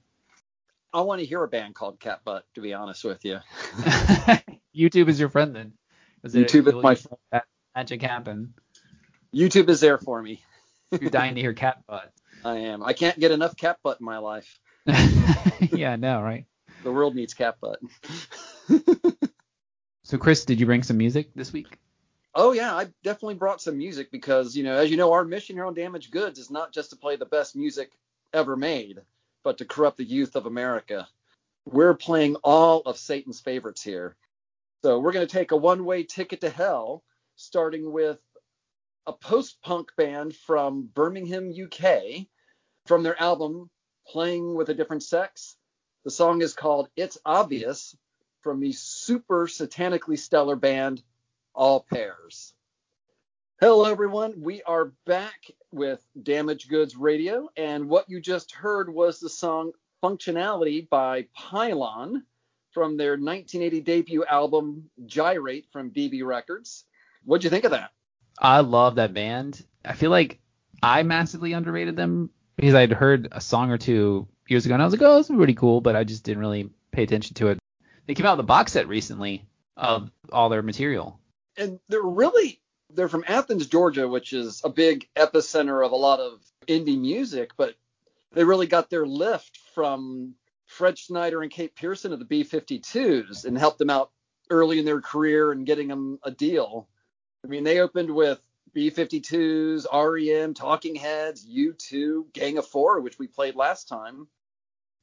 I 0.98 1.02
want 1.02 1.20
to 1.20 1.28
hear 1.28 1.44
a 1.44 1.48
band 1.48 1.76
called 1.76 2.00
Catbutt, 2.00 2.42
to 2.56 2.62
be 2.62 2.74
honest 2.74 3.04
with 3.04 3.24
you. 3.24 3.38
YouTube 4.76 5.08
is 5.10 5.20
your 5.20 5.30
friend 5.30 5.56
then. 5.56 5.74
YouTube 6.26 6.68
is 6.68 6.74
my 6.74 6.96
friend. 6.96 7.20
That 7.32 7.44
magic 7.76 8.02
happen. 8.02 8.56
YouTube 9.32 9.70
is 9.70 9.80
there 9.80 10.00
for 10.00 10.20
me. 10.20 10.42
You're 11.00 11.12
dying 11.12 11.36
to 11.36 11.42
hear 11.42 11.54
Catbutt. 11.54 12.08
I 12.44 12.56
am. 12.56 12.82
I 12.82 12.94
can't 12.94 13.20
get 13.20 13.30
enough 13.30 13.56
Catbutt 13.56 14.00
in 14.00 14.08
my 14.08 14.18
life. 14.18 14.60
yeah, 15.72 15.98
no, 15.98 16.20
right. 16.20 16.48
The 16.84 16.92
world 16.92 17.14
needs 17.14 17.36
Catbutt. 17.36 17.76
so, 20.02 20.18
Chris, 20.18 20.46
did 20.46 20.60
you 20.60 20.66
bring 20.66 20.82
some 20.82 20.98
music 20.98 21.30
this 21.36 21.54
week? 21.54 21.78
Oh 22.34 22.54
yeah, 22.54 22.76
I 22.76 22.88
definitely 23.04 23.36
brought 23.36 23.62
some 23.62 23.78
music 23.78 24.12
because 24.12 24.58
you 24.58 24.64
know, 24.64 24.76
as 24.76 24.90
you 24.90 24.98
know, 24.98 25.14
our 25.14 25.24
mission 25.24 25.58
here 25.58 25.66
on 25.66 25.76
Damaged 25.76 26.10
Goods 26.10 26.40
is 26.40 26.50
not 26.50 26.74
just 26.74 26.90
to 26.90 26.96
play 26.96 27.18
the 27.18 27.26
best 27.26 27.56
music 27.56 27.92
ever 28.34 28.56
made, 28.56 29.02
but 29.44 29.58
to 29.60 29.66
corrupt 29.66 29.98
the 29.98 30.04
youth 30.04 30.36
of 30.36 30.46
America. 30.46 31.08
We're 31.66 31.94
playing 31.94 32.36
all 32.44 32.82
of 32.82 32.98
Satan's 32.98 33.40
favorites 33.40 33.84
here. 33.84 34.16
So 34.84 35.00
we're 35.00 35.12
going 35.12 35.28
to 35.28 35.32
take 35.32 35.52
a 35.52 35.58
one-way 35.58 36.04
ticket 36.04 36.42
to 36.42 36.50
hell, 36.50 37.04
starting 37.36 37.92
with 37.92 38.20
a 39.06 39.14
post-punk 39.14 39.90
band 39.98 40.36
from 40.36 40.90
Birmingham, 40.94 41.52
UK, 41.52 42.28
from 42.86 43.04
their 43.04 43.20
album 43.22 43.70
Playing 44.08 44.56
with 44.56 44.70
a 44.70 44.74
Different 44.74 45.04
Sex. 45.04 45.58
The 46.06 46.12
song 46.12 46.42
is 46.42 46.54
called 46.54 46.90
It's 46.96 47.18
Obvious 47.26 47.96
from 48.42 48.62
the 48.62 48.72
super 48.72 49.48
satanically 49.48 50.18
stellar 50.18 50.56
band 50.56 51.04
Au 51.54 51.82
Pairs. 51.82 52.54
Hello, 53.60 53.86
everyone. 53.86 54.44
We 54.44 54.62
are 54.62 54.92
back 55.08 55.50
with 55.72 56.00
Damaged 56.22 56.70
Goods 56.70 56.96
Radio, 56.96 57.50
and 57.58 57.90
what 57.90 58.08
you 58.08 58.22
just 58.22 58.52
heard 58.52 58.88
was 58.88 59.20
the 59.20 59.32
song 59.32 59.72
Functionality 60.04 60.88
by 60.88 61.26
Pylon 61.34 62.24
from 62.70 62.98
their 62.98 63.14
1980 63.14 63.82
debut 63.82 64.24
album 64.26 64.92
Gyrate 65.08 65.66
from 65.72 65.90
DB 65.90 66.24
Records. 66.24 66.84
What'd 67.26 67.44
you 67.44 67.50
think 67.50 67.64
of 67.64 67.72
that? 67.72 67.90
I 68.38 68.60
love 68.60 68.94
that 68.98 69.16
band. 69.16 69.66
I 69.84 69.94
feel 69.94 70.12
like 70.12 70.40
I 70.84 71.02
massively 71.02 71.54
underrated 71.54 71.96
them 71.96 72.30
because 72.58 72.76
I'd 72.76 72.94
heard 72.94 73.30
a 73.32 73.42
song 73.42 73.72
or 73.72 73.80
two 73.80 74.28
years 74.48 74.68
ago, 74.68 74.76
and 74.76 74.84
I 74.84 74.86
was 74.86 74.94
like, 74.94 75.02
oh, 75.02 75.18
this 75.18 75.32
is 75.32 75.36
pretty 75.36 75.56
cool, 75.56 75.82
but 75.82 75.96
I 75.96 76.04
just 76.04 76.24
didn't 76.24 76.42
really 76.42 76.70
pay 76.92 77.02
attention 77.02 77.34
to 77.38 77.48
it. 77.48 77.58
They 78.06 78.14
came 78.14 78.28
out 78.28 78.38
with 78.38 78.44
a 78.44 78.48
box 78.48 78.74
set 78.74 78.88
recently 78.88 79.48
of 79.76 80.12
all 80.32 80.50
their 80.50 80.62
material. 80.62 81.20
And 81.58 81.80
they're 81.90 82.04
really 82.04 82.62
they're 82.90 83.10
from 83.10 83.26
Athens, 83.28 83.68
Georgia, 83.68 84.08
which 84.08 84.34
is 84.34 84.62
a 84.64 84.70
big 84.70 85.08
epicenter 85.16 85.86
of 85.86 85.92
a 85.92 85.96
lot 85.96 86.20
of 86.20 86.42
indie 86.68 87.00
music, 87.00 87.52
but 87.58 87.76
they 88.32 88.44
really 88.44 88.68
got 88.68 88.90
their 88.90 89.06
lift 89.06 89.60
from 89.74 90.34
Fred 90.66 90.98
Schneider 90.98 91.42
and 91.42 91.52
Kate 91.52 91.76
Pierson 91.76 92.14
of 92.14 92.20
the 92.20 92.26
B52s 92.26 93.46
and 93.46 93.58
helped 93.58 93.80
them 93.80 93.90
out 93.90 94.12
early 94.50 94.80
in 94.80 94.86
their 94.86 95.02
career 95.02 95.52
and 95.52 95.66
getting 95.66 95.88
them 95.88 96.20
a 96.24 96.32
deal. 96.32 96.88
I 97.44 97.48
mean, 97.48 97.64
they 97.64 97.80
opened 97.80 98.14
with 98.14 98.42
B52s, 98.76 99.86
REM, 99.92 100.54
Talking 100.54 100.96
Heads, 100.96 101.48
U2, 101.48 102.32
Gang 102.34 102.58
of 102.58 102.68
Four, 102.68 103.02
which 103.02 103.18
we 103.18 103.28
played 103.28 103.56
last 103.56 103.88
time. 103.88 104.28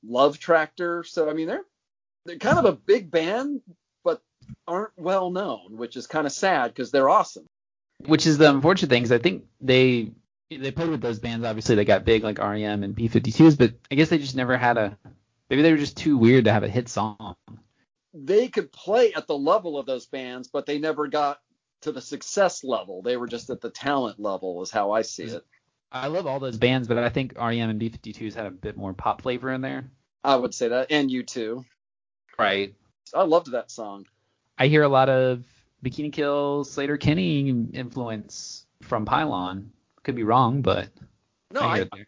Love 0.07 0.39
Tractor. 0.39 1.03
So 1.05 1.31
I 1.31 1.33
mean, 1.33 1.49
they're 1.49 1.65
they're 2.27 2.39
kind 2.39 2.59
of 2.59 2.67
a 2.67 2.73
big 2.73 3.11
band, 3.11 3.63
but 4.05 4.23
aren't 4.67 4.97
well 4.97 5.31
known, 5.31 5.77
which 5.77 5.97
is 5.97 6.07
kind 6.07 6.27
of 6.27 6.33
sad 6.33 6.69
because 6.69 6.91
they're 6.91 7.09
awesome. 7.09 7.47
Which 7.99 8.27
is 8.27 8.39
the 8.39 8.51
unfortunate 8.51 8.89
thing, 8.91 9.03
because 9.03 9.13
I 9.13 9.19
think 9.19 9.45
they 9.61 10.11
they 10.51 10.71
played 10.71 10.91
with 10.91 11.01
those 11.01 11.19
bands. 11.19 11.45
Obviously, 11.45 11.75
they 11.75 11.85
got 11.85 12.05
big 12.05 12.23
like 12.23 12.39
REM 12.39 12.83
and 12.83 12.95
B52s, 12.95 13.57
but 13.57 13.73
I 13.91 13.95
guess 13.95 14.09
they 14.09 14.19
just 14.19 14.37
never 14.37 14.57
had 14.57 14.77
a. 14.77 14.99
Maybe 15.49 15.63
they 15.63 15.73
were 15.73 15.79
just 15.79 15.97
too 15.97 16.17
weird 16.17 16.45
to 16.47 16.53
have 16.53 16.65
a 16.65 16.69
hit 16.69 16.89
song. 16.89 17.37
They 18.13 18.49
could 18.49 18.73
play 18.73 19.13
at 19.15 19.27
the 19.27 19.37
level 19.37 19.79
of 19.79 19.87
those 19.87 20.07
bands, 20.07 20.49
but 20.49 20.67
they 20.67 20.79
never 20.79 21.09
got 21.09 21.41
to 21.83 21.93
the 21.93 22.01
success 22.01 22.65
level. 22.65 23.03
They 23.03 23.17
were 23.17 23.27
just 23.27 23.51
at 23.51 23.61
the 23.61 23.71
talent 23.71 24.19
level, 24.19 24.63
is 24.63 24.71
how 24.71 24.93
I 24.93 25.03
see 25.03 25.25
it. 25.25 25.45
I 25.93 26.09
love 26.09 26.27
all 26.27 26.41
those 26.41 26.57
bands, 26.57 26.89
but 26.89 26.99
I 26.99 27.09
think 27.09 27.35
REM 27.37 27.71
and 27.71 27.81
B52s 27.81 28.35
had 28.35 28.47
a 28.47 28.51
bit 28.51 28.77
more 28.77 28.93
pop 28.95 29.23
flavor 29.23 29.53
in 29.53 29.61
there. 29.61 29.85
I 30.25 30.37
would 30.37 30.55
say 30.55 30.69
that, 30.69 30.91
and 30.91 31.11
U2. 31.11 31.65
Right. 32.39 32.75
I 33.15 33.23
loved 33.23 33.53
that 33.53 33.71
song. 33.71 34.07
I 34.59 34.67
hear 34.67 34.83
a 34.83 34.89
lot 34.89 35.09
of 35.09 35.45
Bikini 35.85 36.13
Kill, 36.13 36.65
Sleater-Kinney 36.65 37.49
influence 37.75 38.67
from 38.83 39.05
Pylon. 39.05 39.71
Could 40.03 40.17
be 40.17 40.25
wrong, 40.25 40.63
but 40.63 40.89
no, 41.53 41.61
I, 41.61 41.87
I, 41.93 42.07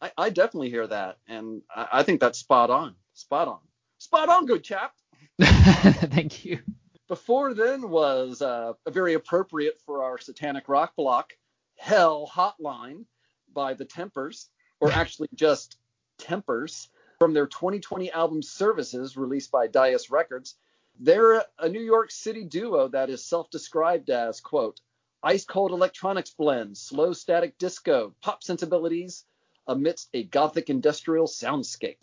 I, 0.00 0.10
I 0.18 0.30
definitely 0.30 0.70
hear 0.70 0.86
that, 0.86 1.18
and 1.28 1.62
I, 1.74 1.88
I 1.92 2.02
think 2.02 2.20
that's 2.20 2.38
spot 2.38 2.70
on. 2.70 2.94
Spot 3.14 3.48
on. 3.48 3.58
Spot 3.98 4.28
on, 4.28 4.46
good 4.46 4.64
chap. 4.64 4.94
Thank 5.40 6.44
you. 6.44 6.60
Before 7.06 7.54
then 7.54 7.88
was 7.88 8.42
uh, 8.42 8.74
very 8.88 9.14
appropriate 9.14 9.80
for 9.86 10.04
our 10.04 10.18
satanic 10.18 10.68
rock 10.68 10.94
block, 10.96 11.32
Hell 11.76 12.30
Hotline 12.32 13.04
by 13.52 13.74
the 13.74 13.84
Tempers, 13.84 14.50
or 14.80 14.90
actually 14.92 15.28
just 15.34 15.78
Tempers, 16.18 16.88
from 17.18 17.34
their 17.34 17.46
2020 17.46 18.12
album 18.12 18.42
Services, 18.42 19.16
released 19.16 19.50
by 19.50 19.66
Dais 19.66 20.10
Records. 20.10 20.56
They're 20.98 21.44
a 21.58 21.68
New 21.68 21.80
York 21.80 22.10
City 22.10 22.44
duo 22.44 22.88
that 22.88 23.10
is 23.10 23.24
self-described 23.24 24.10
as, 24.10 24.40
quote, 24.40 24.80
ice 25.22 25.44
cold 25.44 25.72
electronics 25.72 26.30
blend, 26.30 26.76
slow 26.76 27.12
static 27.12 27.58
disco, 27.58 28.14
pop 28.20 28.42
sensibilities 28.42 29.24
amidst 29.66 30.08
a 30.14 30.24
gothic 30.24 30.70
industrial 30.70 31.26
soundscape. 31.26 31.98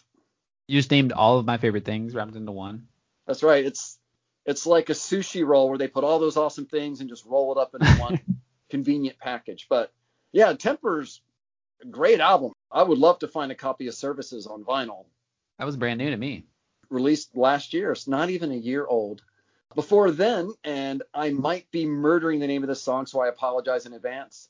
You 0.68 0.80
just 0.80 0.92
named 0.92 1.12
all 1.12 1.38
of 1.38 1.46
my 1.46 1.58
favorite 1.58 1.86
things 1.86 2.14
wrapped 2.14 2.36
into 2.36 2.52
one. 2.52 2.88
That's 3.28 3.44
right. 3.44 3.66
It's 3.66 4.00
it's 4.46 4.66
like 4.66 4.90
a 4.90 4.94
sushi 4.94 5.46
roll 5.46 5.70
where 5.70 5.78
they 5.78 5.88
put 5.88 6.04
all 6.04 6.20
those 6.20 6.38
awesome 6.38 6.68
things 6.68 7.02
and 7.02 7.10
just 7.10 7.26
roll 7.26 7.52
it 7.52 7.58
up 7.58 7.74
into 7.74 7.92
one 8.00 8.20
convenient 8.70 9.18
package. 9.18 9.68
But 9.70 9.92
yeah, 10.32 10.54
Tempers, 10.54 11.22
a 11.82 11.88
great 11.88 12.20
album. 12.20 12.52
I 12.72 12.84
would 12.84 13.00
love 13.00 13.20
to 13.20 13.28
find 13.28 13.52
a 13.52 13.56
copy 13.56 13.88
of 13.88 13.96
Services 13.96 14.46
on 14.48 14.64
vinyl. 14.64 15.06
That 15.58 15.66
was 15.66 15.78
brand 15.78 15.98
new 15.98 16.10
to 16.12 16.18
me. 16.18 16.46
Released 16.96 17.36
last 17.36 17.74
year. 17.74 17.92
It's 17.92 18.08
not 18.08 18.30
even 18.30 18.52
a 18.52 18.56
year 18.56 18.88
old. 18.88 19.22
Before 19.76 20.12
then, 20.12 20.54
and 20.64 21.04
I 21.14 21.32
might 21.32 21.70
be 21.70 21.86
murdering 21.86 22.40
the 22.40 22.48
name 22.48 22.64
of 22.64 22.70
the 22.70 22.76
song, 22.76 23.06
so 23.06 23.20
I 23.20 23.28
apologize 23.28 23.86
in 23.86 23.92
advance. 23.92 24.48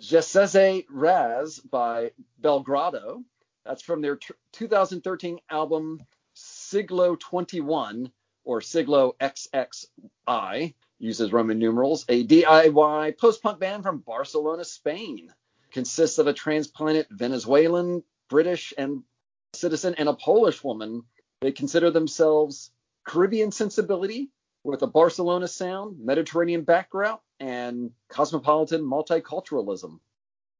Je 0.00 0.20
sais 0.20 0.82
Raz 0.90 1.60
by 1.60 2.10
Belgrado. 2.42 3.22
That's 3.64 3.82
from 3.82 4.02
their 4.02 4.16
t- 4.16 4.34
2013 4.50 5.38
album 5.48 6.04
Siglo 6.34 7.14
21 7.14 8.10
or 8.44 8.60
Siglo 8.60 9.14
XXI, 9.20 10.74
uses 10.98 11.32
Roman 11.32 11.60
numerals, 11.60 12.04
a 12.08 12.26
DIY 12.26 13.16
post 13.16 13.44
punk 13.44 13.60
band 13.60 13.84
from 13.84 13.98
Barcelona, 13.98 14.64
Spain. 14.64 15.32
Consists 15.70 16.18
of 16.18 16.26
a 16.26 16.32
transplanted 16.32 17.06
Venezuelan, 17.10 18.02
British, 18.28 18.74
and 18.76 19.04
citizen 19.52 19.94
and 19.98 20.08
a 20.08 20.14
Polish 20.14 20.64
woman. 20.64 21.04
They 21.40 21.52
consider 21.52 21.90
themselves 21.90 22.70
Caribbean 23.04 23.52
sensibility 23.52 24.30
with 24.64 24.82
a 24.82 24.86
Barcelona 24.86 25.48
sound, 25.48 25.98
Mediterranean 26.00 26.62
background, 26.62 27.20
and 27.38 27.92
cosmopolitan 28.08 28.82
multiculturalism. 28.82 30.00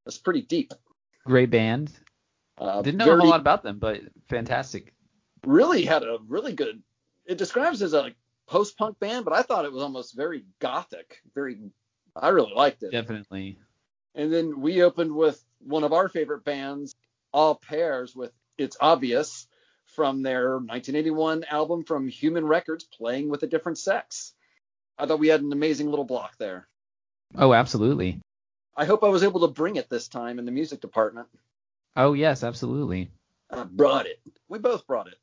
That's 0.04 0.18
pretty 0.18 0.42
deep. 0.42 0.72
Great 1.24 1.50
band. 1.50 1.92
Uh, 2.58 2.82
Didn't 2.82 2.98
know 2.98 3.12
a 3.12 3.18
whole 3.18 3.28
lot 3.28 3.40
about 3.40 3.62
them, 3.62 3.78
but 3.78 4.00
fantastic. 4.28 4.94
really 5.44 5.84
had 5.84 6.02
a 6.02 6.18
really 6.28 6.52
good. 6.52 6.82
It 7.26 7.38
describes 7.38 7.82
as 7.82 7.92
a 7.92 8.12
post 8.46 8.78
punk 8.78 8.98
band, 9.00 9.24
but 9.24 9.34
I 9.34 9.42
thought 9.42 9.64
it 9.64 9.72
was 9.72 9.82
almost 9.82 10.14
very 10.14 10.44
gothic. 10.60 11.20
Very, 11.34 11.58
I 12.14 12.28
really 12.28 12.54
liked 12.54 12.82
it. 12.82 12.92
Definitely. 12.92 13.58
And 14.14 14.32
then 14.32 14.60
we 14.60 14.82
opened 14.82 15.14
with 15.14 15.42
one 15.58 15.84
of 15.84 15.92
our 15.92 16.08
favorite 16.08 16.44
bands, 16.44 16.94
Au 17.34 17.54
Pairs, 17.54 18.14
with 18.14 18.32
It's 18.56 18.76
Obvious 18.80 19.48
from 19.96 20.22
their 20.22 20.50
1981 20.58 21.44
album 21.50 21.82
from 21.82 22.06
Human 22.06 22.46
Records, 22.46 22.84
Playing 22.84 23.30
with 23.30 23.42
a 23.42 23.46
Different 23.46 23.78
Sex. 23.78 24.34
I 24.98 25.06
thought 25.06 25.18
we 25.18 25.28
had 25.28 25.40
an 25.40 25.52
amazing 25.52 25.88
little 25.88 26.04
block 26.04 26.36
there. 26.38 26.68
Oh, 27.34 27.54
absolutely. 27.54 28.20
I 28.76 28.84
hope 28.84 29.02
I 29.02 29.08
was 29.08 29.24
able 29.24 29.40
to 29.40 29.48
bring 29.48 29.76
it 29.76 29.88
this 29.88 30.06
time 30.06 30.38
in 30.38 30.44
the 30.44 30.52
music 30.52 30.82
department. 30.82 31.28
Oh, 31.96 32.12
yes, 32.12 32.44
absolutely. 32.44 33.10
I 33.50 33.64
brought 33.64 34.06
it. 34.06 34.20
We 34.48 34.58
both 34.58 34.86
brought 34.86 35.08
it. 35.08 35.18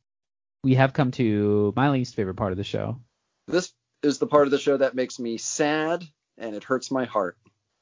We 0.64 0.74
have 0.74 0.92
come 0.92 1.12
to 1.12 1.72
my 1.76 1.92
least 1.92 2.16
favorite 2.16 2.36
part 2.36 2.52
of 2.52 2.58
the 2.58 2.64
show. 2.64 3.00
This 3.48 3.72
is 4.02 4.18
the 4.18 4.28
part 4.28 4.48
of 4.48 4.52
the 4.52 4.58
show 4.58 4.78
that 4.78 4.96
makes 4.96 5.20
me 5.20 5.38
sad 5.38 6.04
and 6.40 6.56
it 6.56 6.64
hurts 6.64 6.90
my 6.90 7.06
heart. 7.06 7.38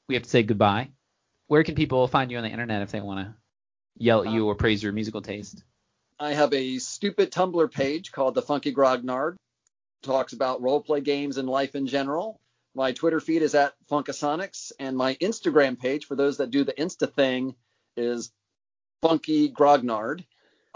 We 0.08 0.14
have 0.14 0.24
to 0.24 0.30
say 0.30 0.42
goodbye. 0.42 0.90
Where 1.46 1.64
can 1.64 1.74
people 1.74 2.06
find 2.06 2.30
you 2.30 2.36
on 2.36 2.44
the 2.44 2.50
internet 2.50 2.82
if 2.82 2.90
they 2.90 3.00
want 3.00 3.26
to 3.26 3.34
yell 3.96 4.24
at 4.24 4.32
you 4.32 4.42
um, 4.42 4.48
or 4.48 4.54
praise 4.56 4.82
your 4.82 4.92
musical 4.92 5.22
taste? 5.22 5.64
I 6.22 6.34
have 6.34 6.54
a 6.54 6.78
stupid 6.78 7.32
Tumblr 7.32 7.72
page 7.72 8.12
called 8.12 8.36
The 8.36 8.42
Funky 8.42 8.72
Grognard. 8.72 9.34
Talks 10.04 10.32
about 10.32 10.62
roleplay 10.62 11.02
games 11.02 11.36
and 11.36 11.48
life 11.48 11.74
in 11.74 11.88
general. 11.88 12.40
My 12.76 12.92
Twitter 12.92 13.18
feed 13.18 13.42
is 13.42 13.56
at 13.56 13.74
Funkasonics, 13.90 14.70
and 14.78 14.96
my 14.96 15.16
Instagram 15.16 15.76
page, 15.76 16.04
for 16.04 16.14
those 16.14 16.36
that 16.36 16.52
do 16.52 16.62
the 16.62 16.74
Insta 16.74 17.12
thing, 17.12 17.56
is 17.96 18.30
Funky 19.00 19.50
Grognard. 19.50 20.24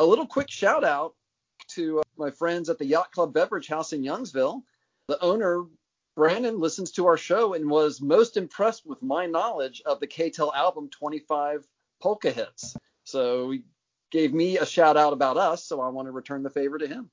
A 0.00 0.04
little 0.04 0.26
quick 0.26 0.50
shout 0.50 0.82
out 0.82 1.14
to 1.68 2.00
uh, 2.00 2.02
my 2.16 2.32
friends 2.32 2.68
at 2.68 2.78
the 2.78 2.84
Yacht 2.84 3.12
Club 3.12 3.32
Beverage 3.32 3.68
House 3.68 3.92
in 3.92 4.02
Youngsville. 4.02 4.64
The 5.06 5.22
owner, 5.22 5.66
Brandon, 6.16 6.58
listens 6.58 6.90
to 6.92 7.06
our 7.06 7.16
show 7.16 7.54
and 7.54 7.70
was 7.70 8.00
most 8.00 8.36
impressed 8.36 8.84
with 8.84 9.00
my 9.00 9.26
knowledge 9.26 9.80
of 9.86 10.00
the 10.00 10.08
KTEL 10.08 10.52
album 10.56 10.90
25 10.90 11.64
Polka 12.02 12.32
Hits. 12.32 12.76
So 13.04 13.52
he 13.52 13.62
gave 14.16 14.32
me 14.32 14.56
a 14.56 14.64
shout 14.64 14.96
out 14.96 15.12
about 15.12 15.36
us, 15.36 15.62
so 15.62 15.82
I 15.82 15.90
want 15.90 16.08
to 16.08 16.12
return 16.12 16.42
the 16.42 16.48
favor 16.48 16.78
to 16.78 16.88
him. 16.88 17.10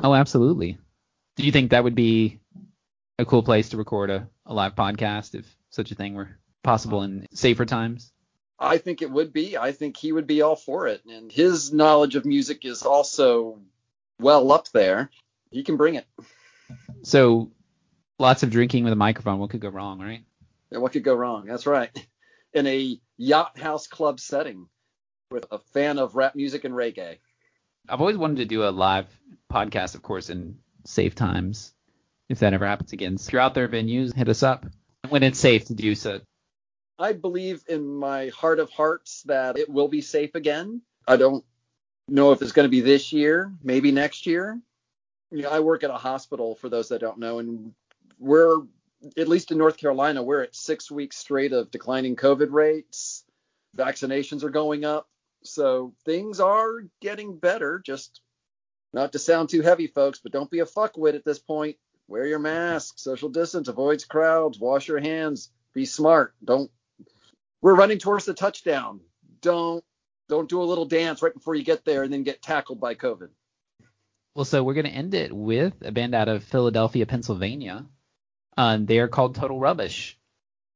Oh, 0.00 0.14
absolutely. 0.14 0.78
Do 1.34 1.44
you 1.44 1.50
think 1.50 1.72
that 1.72 1.82
would 1.82 1.96
be 1.96 2.38
a 3.18 3.24
cool 3.24 3.42
place 3.42 3.70
to 3.70 3.76
record 3.76 4.08
a, 4.08 4.28
a 4.46 4.54
live 4.54 4.76
podcast 4.76 5.34
if 5.34 5.44
such 5.70 5.90
a 5.90 5.96
thing 5.96 6.14
were 6.14 6.38
possible 6.62 7.02
in 7.02 7.26
safer 7.34 7.66
times? 7.66 8.12
I 8.56 8.78
think 8.78 9.02
it 9.02 9.10
would 9.10 9.32
be. 9.32 9.58
I 9.58 9.72
think 9.72 9.96
he 9.96 10.12
would 10.12 10.28
be 10.28 10.42
all 10.42 10.54
for 10.54 10.86
it. 10.86 11.02
And 11.10 11.32
his 11.32 11.72
knowledge 11.72 12.14
of 12.14 12.24
music 12.24 12.64
is 12.64 12.84
also 12.84 13.58
well 14.20 14.52
up 14.52 14.68
there. 14.68 15.10
He 15.50 15.64
can 15.64 15.76
bring 15.76 15.96
it. 15.96 16.06
So, 17.02 17.50
lots 18.20 18.44
of 18.44 18.50
drinking 18.50 18.84
with 18.84 18.92
a 18.92 18.96
microphone. 18.96 19.40
What 19.40 19.50
could 19.50 19.60
go 19.60 19.70
wrong, 19.70 20.00
right? 20.00 20.22
Yeah, 20.70 20.78
what 20.78 20.92
could 20.92 21.02
go 21.02 21.16
wrong? 21.16 21.46
That's 21.46 21.66
right. 21.66 21.90
In 22.54 22.68
a 22.68 23.00
yacht 23.16 23.58
house 23.58 23.88
club 23.88 24.20
setting 24.20 24.68
with 25.30 25.46
a 25.50 25.58
fan 25.58 25.98
of 25.98 26.14
rap 26.16 26.34
music 26.34 26.64
and 26.64 26.74
reggae. 26.74 27.18
I've 27.88 28.00
always 28.00 28.16
wanted 28.16 28.38
to 28.38 28.44
do 28.44 28.64
a 28.64 28.70
live 28.70 29.06
podcast, 29.52 29.94
of 29.94 30.02
course, 30.02 30.30
in 30.30 30.58
safe 30.84 31.14
times. 31.14 31.74
If 32.28 32.40
that 32.40 32.52
ever 32.52 32.66
happens 32.66 32.92
again, 32.92 33.14
if 33.14 33.32
you're 33.32 33.40
out 33.40 33.54
there, 33.54 33.68
venues, 33.68 34.14
hit 34.14 34.28
us 34.28 34.42
up 34.42 34.66
when 35.08 35.22
it's 35.22 35.38
safe 35.38 35.66
to 35.66 35.74
do 35.74 35.94
so. 35.94 36.20
I 36.98 37.12
believe 37.12 37.62
in 37.68 37.86
my 37.86 38.28
heart 38.28 38.58
of 38.58 38.70
hearts 38.70 39.22
that 39.24 39.56
it 39.56 39.68
will 39.68 39.88
be 39.88 40.00
safe 40.00 40.34
again. 40.34 40.82
I 41.06 41.16
don't 41.16 41.44
know 42.08 42.32
if 42.32 42.42
it's 42.42 42.52
going 42.52 42.64
to 42.64 42.70
be 42.70 42.80
this 42.80 43.12
year, 43.12 43.52
maybe 43.62 43.92
next 43.92 44.26
year. 44.26 44.58
You 45.30 45.42
know, 45.42 45.50
I 45.50 45.60
work 45.60 45.84
at 45.84 45.90
a 45.90 45.94
hospital 45.94 46.54
for 46.54 46.68
those 46.68 46.88
that 46.88 47.00
don't 47.00 47.18
know, 47.18 47.38
and 47.38 47.72
we're 48.18 48.62
at 49.16 49.28
least 49.28 49.52
in 49.52 49.58
North 49.58 49.76
Carolina, 49.76 50.22
we're 50.22 50.42
at 50.42 50.56
six 50.56 50.90
weeks 50.90 51.16
straight 51.16 51.52
of 51.52 51.70
declining 51.70 52.16
COVID 52.16 52.50
rates. 52.50 53.24
Vaccinations 53.76 54.42
are 54.42 54.50
going 54.50 54.84
up, 54.84 55.08
so 55.42 55.94
things 56.04 56.40
are 56.40 56.84
getting 57.00 57.38
better. 57.38 57.80
Just 57.84 58.20
not 58.92 59.12
to 59.12 59.18
sound 59.18 59.48
too 59.48 59.62
heavy, 59.62 59.86
folks, 59.86 60.18
but 60.18 60.32
don't 60.32 60.50
be 60.50 60.60
a 60.60 60.66
fuckwit 60.66 61.14
at 61.14 61.24
this 61.24 61.38
point. 61.38 61.76
Wear 62.08 62.26
your 62.26 62.38
mask, 62.38 62.98
social 62.98 63.28
distance, 63.28 63.68
avoid 63.68 64.06
crowds, 64.08 64.58
wash 64.58 64.88
your 64.88 65.00
hands, 65.00 65.50
be 65.74 65.84
smart. 65.84 66.34
Don't 66.42 66.70
we're 67.60 67.74
running 67.74 67.98
towards 67.98 68.24
the 68.24 68.34
touchdown. 68.34 69.00
Don't 69.42 69.84
don't 70.28 70.48
do 70.48 70.62
a 70.62 70.64
little 70.64 70.84
dance 70.84 71.22
right 71.22 71.34
before 71.34 71.54
you 71.54 71.64
get 71.64 71.84
there 71.84 72.02
and 72.02 72.12
then 72.12 72.22
get 72.22 72.42
tackled 72.42 72.80
by 72.80 72.94
COVID. 72.94 73.28
Well, 74.34 74.44
so 74.44 74.62
we're 74.62 74.74
going 74.74 74.86
to 74.86 74.92
end 74.92 75.14
it 75.14 75.32
with 75.32 75.74
a 75.82 75.90
band 75.90 76.14
out 76.14 76.28
of 76.28 76.44
Philadelphia, 76.44 77.06
Pennsylvania. 77.06 77.86
Uh, 78.56 78.78
they 78.80 78.98
are 78.98 79.08
called 79.08 79.34
Total 79.34 79.58
Rubbish, 79.58 80.18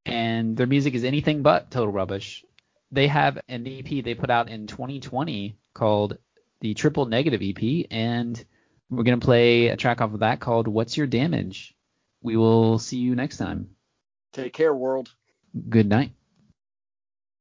and 0.05 0.57
their 0.57 0.67
music 0.67 0.95
is 0.95 1.05
anything 1.05 1.43
but 1.43 1.71
Total 1.71 1.93
Rubbish. 1.93 2.45
They 2.93 3.09
have 3.09 3.39
an 3.49 3.67
EP 3.67 4.05
they 4.05 4.15
put 4.15 4.31
out 4.31 4.51
in 4.51 4.67
2020 4.67 5.57
called 5.73 6.19
the 6.61 6.75
Triple 6.75 7.07
Negative 7.07 7.41
EP, 7.43 7.87
and 7.91 8.43
we're 8.91 9.03
going 9.03 9.19
to 9.19 9.25
play 9.25 9.69
a 9.69 9.77
track 9.77 10.03
off 10.03 10.13
of 10.13 10.21
that 10.21 10.41
called 10.41 10.69
What's 10.69 10.97
Your 10.97 11.07
Damage? 11.07 11.75
We 12.21 12.37
will 12.37 12.79
see 12.79 12.99
you 12.99 13.17
next 13.17 13.39
time. 13.39 13.71
Take 14.33 14.53
care, 14.53 14.75
world. 14.75 15.11
Good 15.69 15.89
night. 15.89 16.13